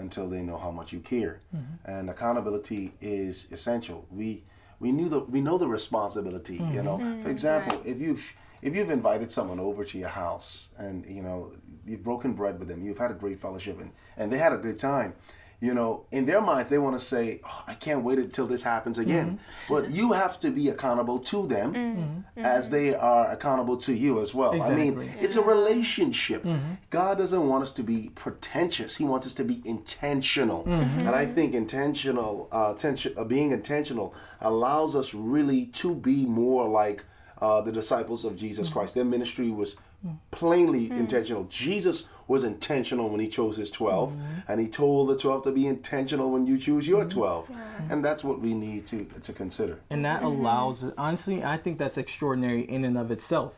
until 0.01 0.27
they 0.29 0.41
know 0.41 0.57
how 0.57 0.71
much 0.71 0.91
you 0.91 0.99
care. 0.99 1.41
Mm-hmm. 1.55 1.91
And 1.91 2.09
accountability 2.09 2.93
is 2.99 3.47
essential. 3.51 4.05
We 4.11 4.43
we 4.79 4.91
knew 4.91 5.09
the 5.09 5.19
we 5.19 5.41
know 5.41 5.57
the 5.57 5.67
responsibility. 5.67 6.55
You 6.55 6.83
know, 6.83 6.97
mm-hmm. 6.97 7.11
for 7.11 7.17
mm-hmm. 7.19 7.29
example, 7.29 7.81
if 7.85 8.01
you've 8.01 8.33
if 8.61 8.75
you've 8.75 8.89
invited 8.89 9.31
someone 9.31 9.59
over 9.59 9.83
to 9.85 9.97
your 9.97 10.09
house 10.09 10.69
and 10.77 11.05
you 11.05 11.21
know 11.21 11.51
you've 11.85 12.03
broken 12.03 12.33
bread 12.33 12.59
with 12.59 12.67
them, 12.67 12.83
you've 12.83 12.97
had 12.97 13.11
a 13.11 13.15
great 13.15 13.39
fellowship 13.39 13.79
and 13.79 13.91
and 14.17 14.31
they 14.31 14.37
had 14.37 14.53
a 14.53 14.57
good 14.57 14.77
time. 14.77 15.13
You 15.61 15.75
know, 15.75 16.05
in 16.11 16.25
their 16.25 16.41
minds, 16.41 16.69
they 16.69 16.79
want 16.79 16.97
to 16.97 17.05
say, 17.05 17.39
oh, 17.43 17.63
"I 17.67 17.75
can't 17.75 18.03
wait 18.03 18.17
until 18.17 18.47
this 18.47 18.63
happens 18.63 18.97
again." 18.97 19.27
Mm-hmm. 19.37 19.73
But 19.73 19.91
you 19.91 20.11
have 20.11 20.39
to 20.39 20.49
be 20.49 20.69
accountable 20.69 21.19
to 21.19 21.45
them, 21.45 21.73
mm-hmm. 21.73 22.01
Mm-hmm. 22.01 22.39
as 22.39 22.71
they 22.71 22.95
are 22.95 23.31
accountable 23.31 23.77
to 23.77 23.93
you 23.93 24.21
as 24.21 24.33
well. 24.33 24.53
Exactly. 24.53 24.75
I 24.75 24.89
mean, 24.89 24.99
Exactly. 24.99 25.25
it's 25.25 25.35
a 25.35 25.41
relationship. 25.41 26.45
God 26.89 27.19
doesn't 27.19 27.47
want 27.47 27.61
us 27.63 27.71
to 27.71 27.83
be 27.83 28.09
pretentious. 28.15 28.97
He 28.97 29.03
wants 29.03 29.27
us 29.27 29.33
to 29.35 29.43
be 29.43 29.61
intentional. 29.63 30.63
And 30.65 31.09
I 31.09 31.25
think 31.25 31.53
intentional, 31.53 32.49
uh, 32.51 32.73
tension, 32.73 33.13
uh, 33.15 33.23
being 33.23 33.51
intentional, 33.51 34.15
allows 34.39 34.95
us 34.95 35.13
really 35.13 35.67
to 35.67 35.93
be 35.93 36.25
more 36.25 36.67
like 36.67 37.05
uh, 37.41 37.61
the 37.61 37.71
disciples 37.71 38.23
of 38.25 38.35
Jesus 38.35 38.69
Christ. 38.69 38.95
Their 38.95 39.05
ministry 39.05 39.49
was 39.49 39.75
mm. 40.05 40.17
plainly 40.31 40.89
mm. 40.89 40.97
intentional. 40.97 41.45
Jesus 41.45 42.05
was 42.35 42.43
intentional 42.43 43.07
when 43.11 43.19
he 43.25 43.27
chose 43.37 43.55
his 43.57 43.69
12, 43.69 44.15
and 44.49 44.55
he 44.63 44.67
told 44.67 45.09
the 45.09 45.17
12 45.17 45.43
to 45.47 45.51
be 45.51 45.65
intentional 45.75 46.27
when 46.33 46.43
you 46.49 46.57
choose 46.57 46.87
your 46.93 47.03
12. 47.05 47.51
And 47.89 47.97
that's 48.05 48.23
what 48.23 48.37
we 48.45 48.51
need 48.53 48.81
to, 48.91 48.97
to 49.27 49.31
consider. 49.33 49.75
and 49.93 50.01
that 50.09 50.21
allows 50.23 50.77
honestly 51.05 51.37
i 51.55 51.57
think 51.63 51.73
that's 51.81 51.97
extraordinary 52.05 52.61
in 52.75 52.81
and 52.89 52.97
of 53.03 53.07
itself. 53.15 53.51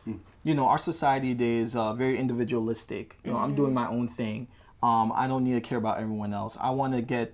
You 0.48 0.54
know 0.58 0.68
our 0.74 0.82
society 0.92 1.30
today 1.34 1.58
is 1.66 1.72
uh, 1.76 1.94
very 2.04 2.16
individualistic. 2.24 3.06
You 3.24 3.32
know 3.32 3.40
i'm 3.46 3.56
doing 3.62 3.74
my 3.82 3.88
own 3.98 4.08
thing. 4.22 4.40
Um, 4.88 5.08
i 5.22 5.24
don't 5.30 5.44
need 5.48 5.58
to 5.62 5.66
care 5.70 5.80
about 5.86 5.98
everyone 6.04 6.34
else. 6.42 6.54
I 6.60 6.72
want 6.80 6.92
to 6.98 7.02
get 7.18 7.28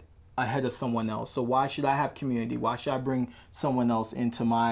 ahead 0.44 0.64
of 0.70 0.74
someone 0.82 1.08
else. 1.16 1.30
So 1.36 1.42
why 1.54 1.64
should 1.72 1.86
i 1.94 1.96
have 2.02 2.12
community? 2.22 2.56
Why 2.66 2.76
should 2.80 2.94
i 2.98 3.00
bring 3.10 3.24
someone 3.64 3.90
else 3.98 4.10
into 4.24 4.44
my 4.58 4.72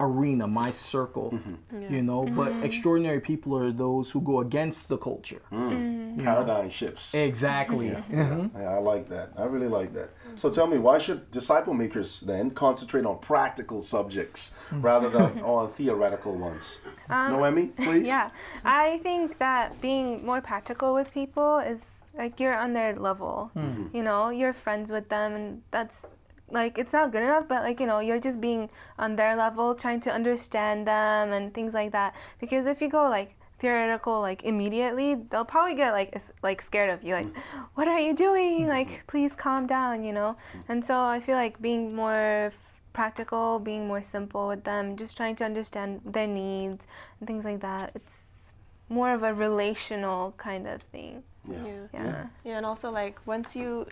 arena 0.00 0.46
my 0.46 0.70
circle 0.70 1.32
mm-hmm. 1.32 1.92
you 1.92 2.02
know 2.02 2.24
but 2.24 2.48
mm-hmm. 2.48 2.62
extraordinary 2.62 3.20
people 3.20 3.56
are 3.56 3.72
those 3.72 4.10
who 4.10 4.20
go 4.20 4.40
against 4.40 4.88
the 4.88 4.96
culture 4.96 5.42
mm. 5.52 5.58
mm-hmm. 5.58 6.24
Paradigm 6.24 6.70
shifts. 6.70 7.14
exactly. 7.14 7.88
Yeah, 8.10 8.48
I 8.56 8.78
like 8.78 9.08
that. 9.08 9.30
I 9.36 9.44
really 9.44 9.68
like 9.68 9.92
that. 9.94 10.10
So 10.36 10.50
tell 10.50 10.66
me, 10.66 10.78
why 10.78 10.98
should 10.98 11.30
disciple 11.30 11.74
makers 11.74 12.20
then 12.20 12.50
concentrate 12.50 13.06
on 13.06 13.18
practical 13.18 13.80
subjects 13.80 14.52
mm. 14.70 14.82
rather 14.82 15.08
than 15.08 15.40
on 15.44 15.70
theoretical 15.70 16.36
ones? 16.36 16.80
Um, 17.08 17.32
Noemi, 17.32 17.68
please. 17.68 18.08
Yeah, 18.08 18.30
I 18.64 18.98
think 19.02 19.38
that 19.38 19.80
being 19.80 20.24
more 20.24 20.40
practical 20.40 20.94
with 20.94 21.12
people 21.12 21.58
is 21.58 21.82
like 22.16 22.40
you're 22.40 22.56
on 22.56 22.72
their 22.72 22.96
level. 22.96 23.50
You 23.92 24.02
know, 24.02 24.30
you're 24.30 24.52
friends 24.52 24.90
with 24.90 25.08
them, 25.08 25.32
and 25.32 25.62
that's 25.70 26.06
like 26.50 26.78
it's 26.78 26.92
not 26.92 27.12
good 27.12 27.22
enough, 27.22 27.46
but 27.48 27.62
like 27.62 27.80
you 27.80 27.86
know, 27.86 28.00
you're 28.00 28.20
just 28.20 28.40
being 28.40 28.70
on 28.98 29.16
their 29.16 29.36
level, 29.36 29.74
trying 29.74 30.00
to 30.00 30.12
understand 30.12 30.86
them 30.86 31.32
and 31.32 31.52
things 31.54 31.74
like 31.74 31.92
that. 31.92 32.14
Because 32.40 32.66
if 32.66 32.80
you 32.80 32.88
go 32.88 33.08
like 33.08 33.34
theoretical 33.58 34.20
like 34.20 34.44
immediately 34.44 35.16
they'll 35.16 35.44
probably 35.44 35.74
get 35.74 35.90
like 35.92 36.10
s- 36.12 36.30
like 36.44 36.62
scared 36.62 36.90
of 36.90 37.02
you 37.02 37.14
like 37.14 37.26
what 37.74 37.88
are 37.88 37.98
you 37.98 38.14
doing 38.14 38.60
mm-hmm. 38.60 38.68
like 38.68 39.04
please 39.08 39.34
calm 39.34 39.66
down 39.66 40.04
you 40.04 40.12
know 40.12 40.36
and 40.68 40.84
so 40.84 41.00
i 41.00 41.18
feel 41.18 41.34
like 41.34 41.60
being 41.60 41.92
more 41.92 42.52
practical 42.92 43.58
being 43.58 43.88
more 43.88 44.00
simple 44.00 44.46
with 44.46 44.62
them 44.62 44.96
just 44.96 45.16
trying 45.16 45.34
to 45.34 45.44
understand 45.44 46.00
their 46.04 46.26
needs 46.26 46.86
and 47.18 47.26
things 47.26 47.44
like 47.44 47.58
that 47.58 47.90
it's 47.96 48.54
more 48.88 49.12
of 49.12 49.24
a 49.24 49.34
relational 49.34 50.32
kind 50.36 50.66
of 50.66 50.80
thing 50.82 51.22
Yeah. 51.44 51.56
Yeah. 51.66 51.84
yeah 51.92 52.26
Yeah, 52.44 52.56
and 52.58 52.66
also 52.66 52.90
like 52.90 53.18
once 53.26 53.56
you 53.56 53.86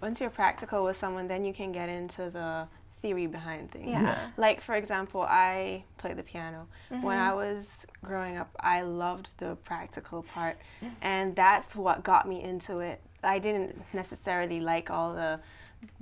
once 0.00 0.20
you're 0.20 0.30
practical 0.30 0.84
with 0.84 0.96
someone, 0.96 1.28
then 1.28 1.44
you 1.44 1.52
can 1.52 1.72
get 1.72 1.88
into 1.88 2.30
the 2.30 2.68
theory 3.02 3.26
behind 3.26 3.70
things. 3.70 3.90
Yeah. 3.90 4.30
Like 4.36 4.60
for 4.60 4.74
example, 4.74 5.22
I 5.22 5.84
play 5.98 6.14
the 6.14 6.22
piano. 6.22 6.68
When 6.88 7.00
mm-hmm. 7.00 7.08
I 7.08 7.34
was 7.34 7.86
growing 8.04 8.36
up, 8.36 8.50
I 8.60 8.82
loved 8.82 9.38
the 9.38 9.56
practical 9.64 10.22
part, 10.22 10.58
and 11.00 11.34
that's 11.34 11.74
what 11.74 12.02
got 12.02 12.28
me 12.28 12.42
into 12.42 12.80
it. 12.80 13.00
I 13.22 13.38
didn't 13.38 13.82
necessarily 13.92 14.60
like 14.60 14.90
all 14.90 15.14
the 15.14 15.40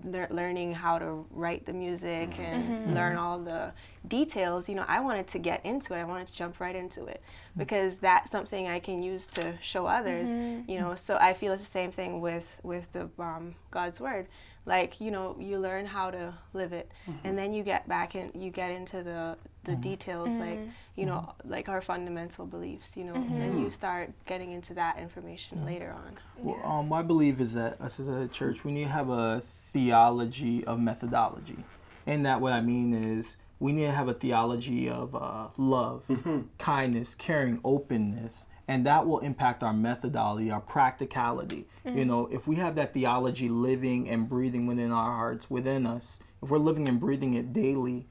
lear- 0.04 0.28
learning 0.30 0.72
how 0.72 0.98
to 0.98 1.26
write 1.30 1.66
the 1.66 1.72
music 1.72 2.30
mm-hmm. 2.30 2.42
and 2.42 2.68
mm-hmm. 2.68 2.94
learn 2.94 3.16
all 3.16 3.38
the 3.38 3.72
details. 4.06 4.68
You 4.68 4.74
know, 4.74 4.84
I 4.86 5.00
wanted 5.00 5.26
to 5.28 5.38
get 5.38 5.64
into 5.64 5.94
it. 5.94 5.98
I 5.98 6.04
wanted 6.04 6.28
to 6.28 6.36
jump 6.36 6.60
right 6.60 6.74
into 6.74 7.06
it 7.06 7.22
mm-hmm. 7.22 7.60
because 7.60 7.98
that's 7.98 8.30
something 8.30 8.68
I 8.68 8.78
can 8.80 9.02
use 9.02 9.26
to 9.28 9.54
show 9.60 9.86
others. 9.86 10.30
You 10.30 10.78
know, 10.80 10.94
so 10.94 11.16
I 11.16 11.34
feel 11.34 11.52
it's 11.52 11.64
the 11.64 11.70
same 11.70 11.92
thing 11.92 12.20
with 12.20 12.58
with 12.62 12.92
the 12.92 13.08
um, 13.18 13.54
God's 13.70 14.00
word. 14.00 14.26
Like 14.66 15.00
you 15.00 15.10
know, 15.10 15.34
you 15.38 15.58
learn 15.58 15.86
how 15.86 16.10
to 16.10 16.34
live 16.52 16.72
it, 16.74 16.90
and 17.24 17.38
then 17.38 17.54
you 17.54 17.62
get 17.62 17.88
back 17.88 18.14
and 18.14 18.30
you 18.34 18.50
get 18.50 18.70
into 18.70 19.02
the 19.02 19.36
the 19.64 19.76
details, 19.76 20.32
like 20.34 20.58
you 20.94 21.06
know, 21.06 21.34
like 21.44 21.70
our 21.70 21.80
fundamental 21.80 22.44
beliefs. 22.44 22.94
You 22.94 23.04
know, 23.04 23.14
and 23.14 23.62
you 23.62 23.70
start 23.70 24.10
getting 24.26 24.52
into 24.52 24.74
that 24.74 24.98
information 24.98 25.64
later 25.64 25.94
on. 25.96 26.18
Well, 26.36 26.60
um, 26.64 26.88
my 26.88 27.00
belief 27.00 27.40
is 27.40 27.54
that 27.54 27.80
us 27.80 27.98
as 27.98 28.08
a 28.08 28.28
church, 28.28 28.62
we 28.62 28.72
need 28.72 28.84
to 28.84 28.90
have 28.90 29.08
a 29.08 29.42
theology 29.72 30.64
of 30.64 30.81
methodology. 30.81 31.59
And 32.07 32.24
that 32.24 32.40
what 32.40 32.52
I 32.52 32.61
mean 32.61 32.94
is 32.94 33.37
we 33.61 33.72
need 33.72 33.87
to 33.87 33.92
have 33.92 34.09
a 34.09 34.14
theology 34.14 34.88
of 34.88 35.14
uh, 35.14 35.48
love, 35.57 36.04
mm-hmm. 36.09 36.42
kindness, 36.59 37.14
caring, 37.14 37.61
openness, 37.64 38.46
and 38.68 38.85
that 38.87 39.07
will 39.07 39.18
impact 39.20 39.62
our 39.62 39.72
methodology, 39.72 40.50
our 40.50 40.61
practicality. 40.61 41.66
You 41.87 41.92
mm. 41.92 42.07
know, 42.07 42.28
if 42.31 42.46
we 42.46 42.57
have 42.57 42.74
that 42.74 42.92
theology 42.92 43.48
living 43.48 44.11
and 44.11 44.28
breathing 44.28 44.66
within 44.66 44.92
our 44.92 45.11
hearts, 45.11 45.48
within 45.48 45.87
us, 45.87 46.20
if 46.42 46.50
we're 46.50 46.59
living 46.59 46.87
and 46.87 47.00
breathing 47.00 47.33
it 47.33 47.54
daily, 47.54 48.07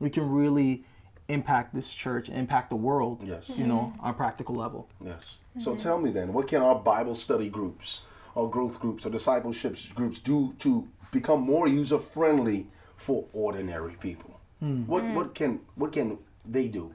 we 0.00 0.10
can 0.10 0.28
really 0.28 0.84
impact 1.28 1.72
this 1.72 1.94
church 1.94 2.28
and 2.28 2.36
impact 2.36 2.70
the 2.70 2.76
world. 2.76 3.22
Yes. 3.24 3.50
You 3.50 3.68
know, 3.68 3.92
mm-hmm. 3.94 4.04
on 4.04 4.10
a 4.10 4.14
practical 4.14 4.56
level. 4.56 4.88
Yes. 5.04 5.38
So 5.58 5.70
mm-hmm. 5.70 5.78
tell 5.80 6.00
me 6.00 6.10
then, 6.10 6.32
what 6.32 6.48
can 6.48 6.60
our 6.60 6.74
Bible 6.74 7.14
study 7.14 7.48
groups 7.48 8.00
or 8.34 8.50
growth 8.50 8.80
groups 8.80 9.06
or 9.06 9.10
discipleship 9.10 9.76
groups 9.94 10.18
do 10.18 10.54
to 10.58 10.88
become 11.10 11.40
more 11.40 11.68
user 11.68 11.98
friendly 11.98 12.66
for 12.96 13.24
ordinary 13.32 13.94
people? 14.00 14.40
What 14.60 15.04
what 15.14 15.34
can 15.34 15.60
what 15.76 15.92
can 15.92 16.18
they 16.44 16.68
do? 16.68 16.94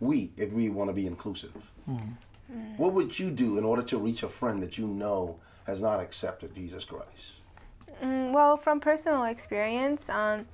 We, 0.00 0.32
if 0.36 0.52
we 0.52 0.68
want 0.68 0.90
to 0.90 0.94
be 0.94 1.06
inclusive. 1.06 1.54
What 2.76 2.92
would 2.92 3.18
you 3.18 3.30
do 3.30 3.58
in 3.58 3.64
order 3.64 3.82
to 3.82 3.98
reach 3.98 4.22
a 4.22 4.28
friend 4.28 4.62
that 4.62 4.76
you 4.78 4.86
know 4.86 5.38
has 5.66 5.80
not 5.80 6.00
accepted 6.00 6.54
Jesus 6.54 6.84
Christ? 6.84 7.36
Mm, 8.02 8.32
well, 8.32 8.56
from 8.56 8.78
personal 8.80 9.24
experience, 9.24 10.08
um, 10.10 10.46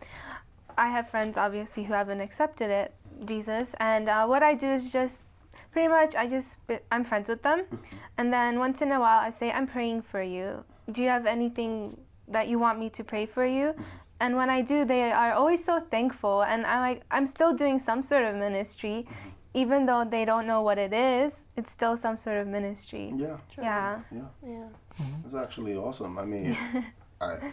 I 0.79 0.88
have 0.88 1.11
friends 1.11 1.37
obviously 1.37 1.85
who 1.85 1.92
haven't 1.92 2.20
accepted 2.20 2.70
it, 2.70 2.94
Jesus, 3.25 3.75
and 3.81 4.09
uh, 4.09 4.25
what 4.27 4.42
I 4.42 4.55
do 4.55 4.68
is 4.68 4.90
just 4.90 5.22
pretty 5.72 5.88
much 5.88 6.14
I 6.14 6.27
just 6.27 6.59
I'm 6.90 7.05
friends 7.05 7.29
with 7.29 7.42
them, 7.42 7.64
and 8.16 8.33
then 8.33 8.59
once 8.59 8.81
in 8.81 8.92
a 8.92 9.01
while 9.01 9.20
I 9.20 9.31
say 9.31 9.51
I'm 9.51 9.66
praying 9.66 10.03
for 10.03 10.22
you. 10.22 10.64
Do 10.90 11.03
you 11.03 11.09
have 11.09 11.27
anything 11.27 11.98
that 12.33 12.49
you 12.49 12.59
want 12.59 12.79
me 12.79 12.90
to 12.90 13.05
pray 13.05 13.27
for 13.27 13.45
you? 13.47 13.75
And 14.21 14.37
when 14.37 14.51
I 14.51 14.62
do, 14.62 14.85
they 14.85 15.11
are 15.12 15.33
always 15.33 15.64
so 15.64 15.81
thankful, 15.81 16.42
and 16.42 16.64
I'm 16.64 16.81
like 16.81 17.03
I'm 17.11 17.27
still 17.27 17.53
doing 17.55 17.79
some 17.79 18.03
sort 18.03 18.25
of 18.25 18.37
ministry, 18.37 19.07
even 19.55 19.87
though 19.87 20.05
they 20.05 20.25
don't 20.25 20.47
know 20.47 20.62
what 20.62 20.79
it 20.79 20.92
is, 20.92 21.45
it's 21.57 21.71
still 21.71 21.97
some 21.97 22.16
sort 22.16 22.37
of 22.38 22.47
ministry. 22.47 23.12
Yeah, 23.16 23.37
Yeah. 23.59 24.01
yeah. 24.11 24.21
Yeah. 24.47 24.68
Mm-hmm. 25.01 25.23
That's 25.23 25.35
actually 25.35 25.77
awesome. 25.77 26.18
I 26.18 26.25
mean, 26.25 26.57
I 27.21 27.53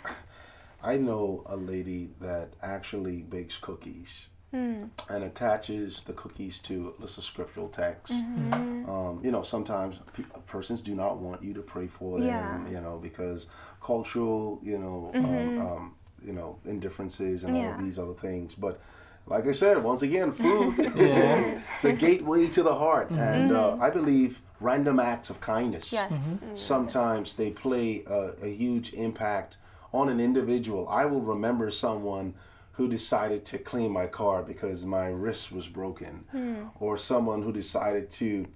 I 0.83 0.97
know 0.97 1.43
a 1.47 1.55
lady 1.57 2.11
that 2.21 2.49
actually 2.61 3.23
bakes 3.23 3.57
cookies 3.57 4.29
and 4.51 5.23
attaches 5.23 6.01
the 6.03 6.13
cookies 6.13 6.59
to 6.59 6.93
list 6.99 7.17
of 7.17 7.23
scriptural 7.23 7.67
texts. 7.69 8.19
Um, 8.51 9.19
you 9.23 9.31
know, 9.31 9.41
sometimes 9.41 10.01
pe- 10.13 10.23
persons 10.47 10.81
do 10.81 10.95
not 10.95 11.17
want 11.17 11.43
you 11.43 11.53
to 11.53 11.61
pray 11.61 11.87
for 11.87 12.19
them. 12.19 12.27
Yeah. 12.27 12.69
You 12.69 12.81
know, 12.81 12.97
because 12.97 13.47
cultural, 13.81 14.59
you 14.63 14.77
know, 14.79 15.11
um, 15.15 15.61
um, 15.61 15.95
you 16.25 16.33
know, 16.33 16.57
indifferences 16.65 17.43
and 17.43 17.55
all 17.55 17.61
Yeah. 17.61 17.75
of 17.75 17.83
these 17.83 17.99
other 17.99 18.13
things. 18.13 18.55
But 18.55 18.79
like 19.27 19.45
I 19.47 19.51
said, 19.51 19.83
once 19.83 20.01
again, 20.01 20.31
food 20.31 20.75
Yeah. 20.95 21.61
it's 21.75 21.85
a 21.85 21.93
gateway 21.93 22.47
to 22.47 22.63
the 22.63 22.73
heart, 22.73 23.11
and 23.11 23.51
uh, 23.51 23.77
I 23.79 23.89
believe 23.91 24.41
random 24.59 24.99
acts 24.99 25.29
of 25.29 25.39
kindness 25.39 25.93
Yes. 25.93 26.43
sometimes 26.55 27.35
they 27.35 27.51
play 27.51 28.03
a, 28.09 28.31
a 28.43 28.47
huge 28.53 28.93
impact 28.93 29.57
on 29.93 30.09
an 30.09 30.19
individual. 30.19 30.87
I 30.89 31.05
will 31.05 31.21
remember 31.21 31.69
someone 31.71 32.33
who 32.79 32.87
decided 32.87 33.43
to 33.43 33.57
clean 33.57 33.91
my 33.91 34.07
car 34.07 34.41
because 34.41 34.85
my 34.85 35.07
wrist 35.07 35.51
was 35.51 35.67
broken, 35.67 36.23
hmm. 36.31 36.63
or 36.79 36.97
someone 36.97 37.43
who 37.43 37.51
decided 37.51 38.09
to 38.09 38.47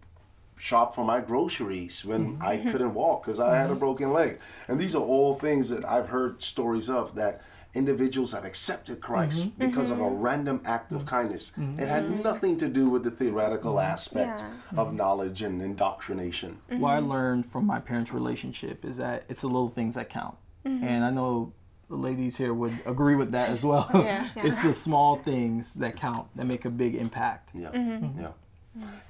shop 0.56 0.96
for 0.96 1.04
my 1.04 1.20
groceries 1.20 2.06
when 2.06 2.36
hmm. 2.36 2.42
I 2.42 2.56
couldn't 2.56 2.94
walk 2.94 3.26
because 3.26 3.42
I 3.42 3.58
had 3.58 3.70
a 3.70 3.74
hmm. 3.74 3.80
broken 3.80 4.14
leg. 4.14 4.40
And 4.70 4.80
these 4.80 4.96
are 4.96 5.04
all 5.04 5.34
things 5.34 5.68
that 5.68 5.84
I've 5.84 6.08
heard 6.08 6.42
stories 6.42 6.90
of 6.90 7.16
that 7.16 7.42
individuals 7.74 8.32
have 8.32 8.46
accepted 8.46 9.02
Christ 9.02 9.42
mm-hmm. 9.44 9.66
because 9.66 9.90
of 9.90 10.00
a 10.00 10.04
mm-hmm. 10.04 10.22
random 10.22 10.62
act 10.64 10.94
of 10.94 11.04
mm. 11.04 11.08
kindness. 11.08 11.54
It 11.58 11.88
had 11.88 12.04
mm-hmm. 12.04 12.22
nothing 12.22 12.56
to 12.58 12.68
do 12.70 12.88
with 12.88 13.04
the 13.04 13.10
theoretical 13.10 13.80
aspect 13.80 14.46
of 14.78 14.94
knowledge 14.94 15.42
and 15.42 15.60
indoctrination. 15.60 16.60
what 16.70 16.92
I 16.92 17.00
learned 17.00 17.48
from 17.48 17.66
my 17.66 17.80
parents' 17.80 18.14
relationship 18.14 18.86
is 18.86 18.98
that 18.98 19.24
it's 19.28 19.42
the 19.42 19.48
little 19.48 19.70
things 19.70 19.96
that 19.96 20.10
count. 20.10 20.38
And 20.64 21.04
I 21.04 21.10
know 21.10 21.52
the 21.94 22.00
ladies 22.00 22.38
here 22.38 22.56
would 22.56 22.76
agree 22.86 23.16
with 23.16 23.32
that 23.34 23.50
as 23.50 23.64
well. 23.64 23.88
Yeah. 23.94 24.30
it's 24.38 24.64
the 24.64 24.74
small 24.74 25.18
things 25.18 25.76
that 25.76 25.96
count 25.96 26.28
that 26.36 26.46
make 26.46 26.66
a 26.66 26.70
big 26.72 26.96
impact. 26.96 27.50
Yeah, 27.54 27.70
yeah. 27.74 28.32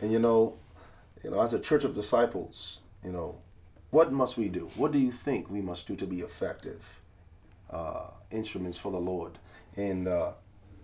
And 0.01 0.11
you 0.11 0.19
know, 0.19 0.57
you 1.23 1.31
know, 1.31 1.39
as 1.39 1.53
a 1.53 1.59
church 1.59 1.85
of 1.85 1.95
disciples, 1.95 2.81
you 3.03 3.13
know, 3.13 3.37
what 3.91 4.11
must 4.11 4.37
we 4.37 4.49
do? 4.49 4.69
What 4.75 4.91
do 4.91 4.99
you 4.99 5.11
think 5.11 5.49
we 5.49 5.61
must 5.61 5.87
do 5.87 5.95
to 5.95 6.05
be 6.05 6.19
effective 6.19 7.01
uh, 7.69 8.07
instruments 8.31 8.77
for 8.77 8.91
the 8.91 8.99
Lord 8.99 9.39
and 9.77 10.07
uh, 10.07 10.33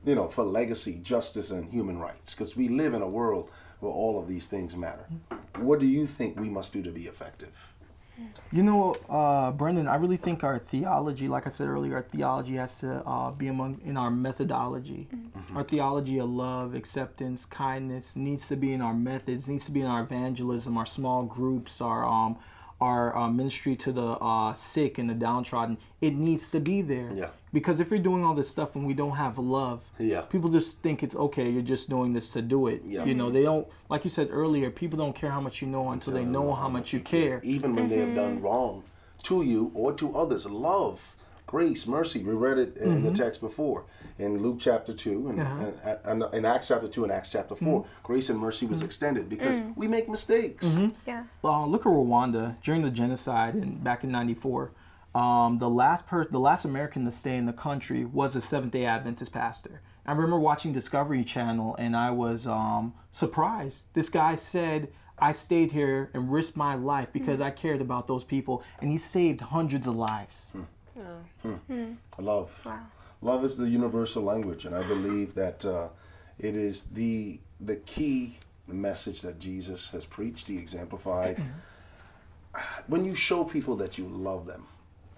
you 0.06 0.16
know 0.16 0.30
for 0.30 0.46
legacy, 0.46 1.00
justice, 1.04 1.52
and 1.52 1.70
human 1.70 2.00
rights? 2.00 2.34
Because 2.34 2.56
we 2.56 2.70
live 2.70 2.94
in 2.94 3.02
a 3.02 3.10
world 3.10 3.52
where 3.82 3.92
all 3.92 4.18
of 4.18 4.30
these 4.30 4.48
things 4.48 4.78
matter. 4.78 5.06
What 5.58 5.82
do 5.82 5.86
you 5.86 6.06
think 6.06 6.40
we 6.40 6.50
must 6.50 6.72
do 6.72 6.82
to 6.82 6.92
be 6.92 7.08
effective? 7.08 7.74
You 8.52 8.64
know, 8.64 8.96
uh, 9.10 9.52
Brendan, 9.52 9.88
I 9.88 9.96
really 9.96 10.18
think 10.18 10.44
our 10.44 10.58
theology, 10.58 11.28
like 11.28 11.46
I 11.46 11.50
said 11.50 11.68
earlier, 11.68 11.96
our 11.96 12.02
theology 12.02 12.56
has 12.56 12.80
to 12.80 13.04
uh, 13.06 13.32
be 13.32 13.48
among 13.48 13.80
in 13.86 13.96
our 13.96 14.10
methodology. 14.10 15.08
Our 15.56 15.64
theology 15.64 16.20
of 16.20 16.30
love, 16.30 16.74
acceptance, 16.74 17.46
kindness 17.46 18.16
needs 18.16 18.48
to 18.48 18.56
be 18.56 18.74
in 18.74 18.82
our 18.82 18.94
methods, 18.94 19.48
needs 19.48 19.66
to 19.66 19.72
be 19.72 19.82
in 19.82 19.88
our 19.88 20.02
evangelism, 20.02 20.78
our 20.78 20.86
small 20.86 21.24
groups, 21.24 21.82
our 21.82 22.06
um, 22.06 22.38
our 22.82 23.16
uh, 23.16 23.30
ministry 23.30 23.76
to 23.76 23.92
the 23.92 24.12
uh, 24.22 24.54
sick 24.54 24.98
and 24.98 25.10
the 25.10 25.14
downtrodden. 25.14 25.78
It 26.02 26.16
needs 26.16 26.50
to 26.52 26.60
be 26.60 26.82
there. 26.82 27.10
Yeah. 27.14 27.30
Because 27.52 27.80
if 27.80 27.90
you're 27.90 28.00
doing 28.00 28.24
all 28.24 28.36
this 28.36 28.50
stuff 28.50 28.76
and 28.76 28.86
we 28.86 28.94
don't 28.94 29.16
have 29.16 29.38
love, 29.38 29.82
Yeah. 29.98 30.22
people 30.22 30.50
just 30.50 30.82
think 30.82 31.02
it's 31.02 31.16
okay. 31.16 31.50
You're 31.50 31.62
just 31.62 31.90
doing 31.90 32.14
this 32.14 32.30
to 32.32 32.42
do 32.42 32.68
it. 32.68 32.84
Yeah. 32.84 33.06
You 33.06 33.16
know, 33.16 33.30
they 33.30 33.44
don't, 33.44 33.68
like 33.90 34.04
you 34.04 34.10
said 34.10 34.30
earlier, 34.32 34.70
people 34.70 34.98
don't 34.98 35.16
care 35.16 35.32
how 35.32 35.42
much 35.42 35.62
you 35.62 35.68
know 35.68 35.90
until 35.92 36.14
they 36.14 36.26
know 36.26 36.54
how 36.54 36.70
much 36.70 36.94
you 36.94 37.00
care. 37.00 37.42
even 37.44 37.76
when 37.76 37.90
they 37.90 37.98
have 37.98 38.16
done 38.16 38.36
mm-hmm. 38.36 38.46
wrong 38.46 38.84
to 39.24 39.42
you 39.42 39.72
or 39.74 39.94
to 39.94 40.16
others. 40.16 40.46
Love, 40.46 41.16
grace, 41.46 41.88
mercy. 41.88 42.24
We 42.24 42.34
read 42.34 42.58
it 42.58 42.78
in 42.78 43.04
the 43.04 43.10
mm-hmm. 43.10 43.14
text 43.14 43.42
before 43.42 43.86
in 44.20 44.42
Luke 44.42 44.58
chapter 44.60 44.94
2 44.94 45.30
and, 45.30 45.40
uh-huh. 45.40 45.72
and, 46.06 46.24
and 46.24 46.34
in 46.36 46.46
Acts 46.46 46.68
chapter 46.68 46.88
2 46.88 47.04
and 47.04 47.12
Acts 47.12 47.30
chapter 47.30 47.56
4. 47.56 47.82
Mm-hmm. 47.82 47.90
Grace 48.04 48.30
and 48.30 48.40
mercy 48.40 48.66
was 48.66 48.82
extended 48.82 49.30
because 49.30 49.60
mm. 49.60 49.76
we 49.76 49.88
make 49.88 50.08
mistakes. 50.10 50.78
Yeah. 51.08 51.24
uh, 51.44 51.66
look 51.66 51.82
at 51.82 51.92
Rwanda 51.92 52.62
during 52.62 52.84
the 52.84 52.92
genocide 52.92 53.56
and 53.56 53.84
back 53.84 54.04
in 54.04 54.12
'94. 54.12 54.72
Um, 55.16 55.58
the 55.58 55.70
last 55.70 56.06
per- 56.08 56.28
the 56.30 56.40
last 56.40 56.66
American 56.66 57.04
to 57.06 57.12
stay 57.12 57.36
in 57.36 57.46
the 57.46 57.54
country 57.54 58.06
was 58.06 58.36
a 58.36 58.42
Seventh 58.42 58.72
Day 58.74 58.86
Adventist 58.86 59.34
pastor. 59.34 59.82
I 60.06 60.12
remember 60.12 60.40
watching 60.40 60.72
Discovery 60.74 61.24
Channel 61.24 61.76
and 61.78 61.96
I 61.96 62.12
was 62.12 62.46
um, 62.48 62.94
surprised. 63.12 63.86
This 63.94 64.10
guy 64.10 64.36
said, 64.36 64.90
"I 65.18 65.32
stayed 65.32 65.72
here 65.72 66.12
and 66.14 66.32
risked 66.32 66.56
my 66.56 66.76
life 66.76 67.10
because 67.12 67.42
I 67.42 67.50
cared 67.52 67.82
about 67.82 68.08
those 68.08 68.24
people," 68.24 68.64
and 68.80 68.90
he 68.92 68.98
saved 68.98 69.42
hundreds 69.42 69.88
of 69.88 69.96
lives. 69.96 70.52
Love. 72.20 72.62
Wow. 72.66 72.80
Love 73.22 73.44
is 73.44 73.58
the 73.58 73.68
universal 73.68 74.24
language, 74.24 74.66
and 74.66 74.76
I 74.76 74.84
believe 74.88 75.34
that 75.36 75.66
uh, 75.66 75.90
it 76.38 76.56
is 76.56 76.84
the 76.84 77.40
the 77.60 77.78
key 77.78 78.38
message 78.68 79.22
that 79.22 79.40
Jesus 79.40 79.90
has 79.92 80.06
preached. 80.06 80.48
He 80.48 80.58
exemplified. 80.58 81.42
when 82.88 83.06
you 83.06 83.16
show 83.16 83.44
people 83.44 83.76
that 83.78 83.98
you 83.98 84.06
love 84.06 84.46
them, 84.46 84.68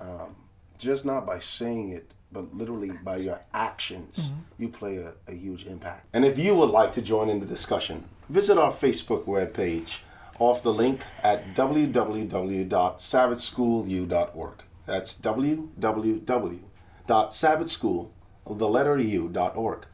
um, 0.02 0.36
just 0.78 1.06
not 1.06 1.26
by 1.26 1.40
saying 1.40 1.92
it, 1.92 2.14
but 2.32 2.54
literally 2.54 2.92
by 3.04 3.18
your 3.18 3.40
actions, 3.54 4.32
you 4.58 4.70
play 4.70 4.98
a, 4.98 5.14
a 5.28 5.34
huge 5.34 5.66
impact. 5.66 6.06
And 6.14 6.24
if 6.26 6.40
you 6.40 6.56
would 6.56 6.72
like 6.72 6.92
to 6.94 7.02
join 7.02 7.30
in 7.30 7.40
the 7.40 7.46
discussion, 7.46 8.06
visit 8.30 8.58
our 8.58 8.72
Facebook 8.72 9.26
webpage 9.26 10.00
off 10.40 10.64
the 10.64 10.74
link 10.74 11.02
at 11.22 11.54
www.sabbathschoolu.org. 11.54 14.54
That's 14.86 15.14
www.sabbathschool, 15.14 18.10
the 18.50 18.68
letter 18.68 18.98
u.org. 18.98 19.86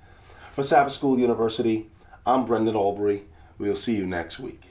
For 0.53 0.63
Sabbath 0.63 0.93
School 0.93 1.19
University, 1.19 1.89
I'm 2.25 2.45
Brendan 2.45 2.75
Albury. 2.75 3.25
We'll 3.57 3.75
see 3.75 3.95
you 3.95 4.07
next 4.07 4.39
week. 4.39 4.61